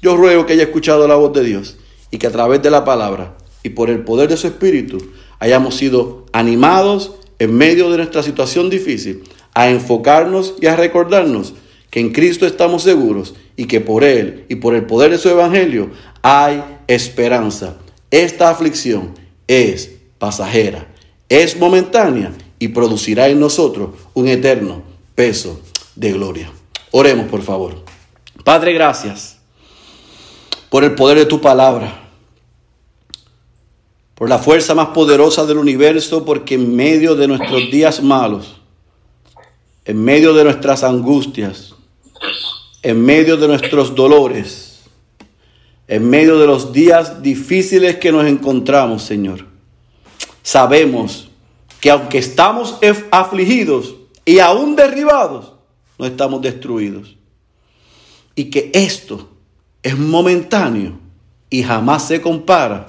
yo 0.00 0.16
ruego 0.16 0.46
que 0.46 0.52
haya 0.52 0.64
escuchado 0.64 1.08
la 1.08 1.16
voz 1.16 1.32
de 1.32 1.44
Dios 1.44 1.76
y 2.10 2.18
que 2.18 2.26
a 2.26 2.32
través 2.32 2.62
de 2.62 2.70
la 2.70 2.84
palabra 2.84 3.36
y 3.62 3.70
por 3.70 3.90
el 3.90 4.04
poder 4.04 4.28
de 4.28 4.36
su 4.36 4.46
Espíritu 4.46 4.98
hayamos 5.38 5.74
sido 5.76 6.26
animados 6.32 7.12
en 7.38 7.54
medio 7.54 7.90
de 7.90 7.98
nuestra 7.98 8.22
situación 8.22 8.70
difícil 8.70 9.24
a 9.54 9.68
enfocarnos 9.70 10.54
y 10.60 10.66
a 10.66 10.76
recordarnos 10.76 11.54
en 11.98 12.12
Cristo 12.12 12.46
estamos 12.46 12.82
seguros 12.82 13.34
y 13.56 13.66
que 13.66 13.80
por 13.80 14.04
Él 14.04 14.44
y 14.48 14.56
por 14.56 14.74
el 14.74 14.86
poder 14.86 15.10
de 15.10 15.18
su 15.18 15.28
Evangelio 15.28 15.90
hay 16.22 16.62
esperanza. 16.86 17.76
Esta 18.10 18.50
aflicción 18.50 19.14
es 19.46 19.96
pasajera, 20.18 20.88
es 21.28 21.58
momentánea 21.58 22.32
y 22.58 22.68
producirá 22.68 23.28
en 23.28 23.40
nosotros 23.40 23.90
un 24.14 24.28
eterno 24.28 24.82
peso 25.14 25.60
de 25.94 26.12
gloria. 26.12 26.50
Oremos, 26.90 27.26
por 27.26 27.42
favor. 27.42 27.82
Padre, 28.44 28.72
gracias 28.72 29.38
por 30.70 30.84
el 30.84 30.94
poder 30.94 31.18
de 31.18 31.26
tu 31.26 31.40
palabra, 31.40 32.08
por 34.14 34.28
la 34.28 34.38
fuerza 34.38 34.74
más 34.74 34.88
poderosa 34.88 35.46
del 35.46 35.58
universo, 35.58 36.24
porque 36.24 36.54
en 36.54 36.74
medio 36.74 37.14
de 37.14 37.28
nuestros 37.28 37.70
días 37.70 38.02
malos, 38.02 38.60
en 39.84 40.02
medio 40.02 40.34
de 40.34 40.44
nuestras 40.44 40.84
angustias, 40.84 41.74
en 42.82 43.04
medio 43.04 43.36
de 43.36 43.48
nuestros 43.48 43.94
dolores, 43.94 44.82
en 45.86 46.08
medio 46.08 46.38
de 46.38 46.46
los 46.46 46.72
días 46.72 47.22
difíciles 47.22 47.96
que 47.96 48.12
nos 48.12 48.26
encontramos, 48.26 49.02
Señor, 49.02 49.46
sabemos 50.42 51.28
que 51.80 51.90
aunque 51.90 52.18
estamos 52.18 52.78
afligidos 53.10 53.94
y 54.24 54.38
aún 54.38 54.76
derribados, 54.76 55.52
no 55.98 56.06
estamos 56.06 56.42
destruidos 56.42 57.16
y 58.34 58.50
que 58.50 58.70
esto 58.72 59.28
es 59.82 59.98
momentáneo 59.98 60.98
y 61.50 61.62
jamás 61.62 62.06
se 62.06 62.20
compara 62.20 62.86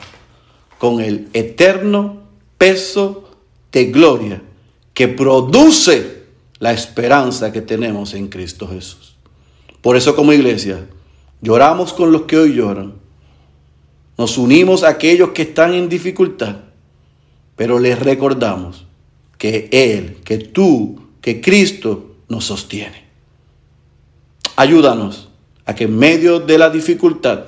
con 0.78 1.02
el 1.02 1.28
eterno 1.34 2.24
peso 2.58 3.30
de 3.72 3.86
gloria 3.86 4.42
que 4.94 5.08
produce 5.08 6.26
la 6.60 6.72
esperanza 6.74 7.52
que 7.52 7.62
tenemos 7.62 8.14
en 8.14 8.28
Cristo 8.28 8.68
Jesús. 8.68 9.09
Por 9.82 9.96
eso 9.96 10.16
como 10.16 10.34
iglesia 10.34 10.88
lloramos 11.42 11.94
con 11.94 12.12
los 12.12 12.24
que 12.24 12.38
hoy 12.38 12.56
lloran, 12.56 12.94
nos 14.18 14.38
unimos 14.38 14.84
a 14.84 14.90
aquellos 14.90 15.30
que 15.30 15.44
están 15.44 15.74
en 15.74 15.88
dificultad, 15.88 16.58
pero 17.56 17.80
les 17.80 17.98
recordamos 17.98 18.86
que 19.38 19.70
Él, 19.72 20.18
que 20.26 20.38
tú, 20.38 21.00
que 21.22 21.40
Cristo 21.40 22.16
nos 22.28 22.46
sostiene. 22.46 23.06
Ayúdanos 24.58 25.30
a 25.66 25.74
que 25.74 25.86
en 25.86 25.98
medio 25.98 26.42
de 26.42 26.58
la 26.58 26.70
dificultad, 26.70 27.46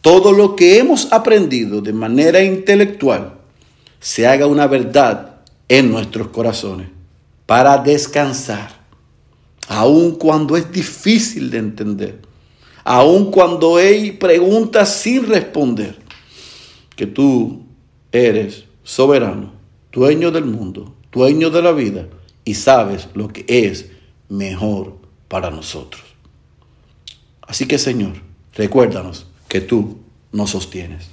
todo 0.00 0.32
lo 0.32 0.56
que 0.56 0.78
hemos 0.78 1.12
aprendido 1.12 1.80
de 1.80 1.92
manera 1.92 2.42
intelectual 2.42 3.34
se 4.00 4.26
haga 4.26 4.46
una 4.46 4.66
verdad 4.66 5.36
en 5.68 5.92
nuestros 5.92 6.28
corazones 6.28 6.88
para 7.46 7.78
descansar, 7.78 8.79
aun 9.70 10.16
cuando 10.16 10.56
es 10.56 10.72
difícil 10.72 11.48
de 11.48 11.58
entender, 11.58 12.18
aun 12.82 13.30
cuando 13.30 13.76
hay 13.76 14.10
preguntas 14.10 14.92
sin 14.96 15.28
responder, 15.28 15.96
que 16.96 17.06
tú 17.06 17.62
eres 18.10 18.64
soberano, 18.82 19.52
dueño 19.92 20.32
del 20.32 20.44
mundo, 20.44 20.96
dueño 21.12 21.50
de 21.50 21.62
la 21.62 21.70
vida 21.70 22.08
y 22.44 22.54
sabes 22.54 23.06
lo 23.14 23.28
que 23.28 23.44
es 23.46 23.92
mejor 24.28 24.96
para 25.28 25.52
nosotros. 25.52 26.02
Así 27.40 27.66
que 27.66 27.78
Señor, 27.78 28.14
recuérdanos 28.54 29.28
que 29.46 29.60
tú 29.60 29.98
nos 30.32 30.50
sostienes. 30.50 31.10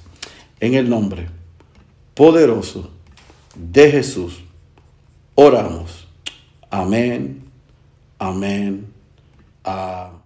En 0.58 0.74
el 0.74 0.90
nombre 0.90 1.28
poderoso 2.14 2.90
de 3.54 3.92
Jesús, 3.92 4.40
oramos. 5.36 6.08
Amén, 6.70 7.47
amén, 8.18 8.92
amén. 9.64 10.17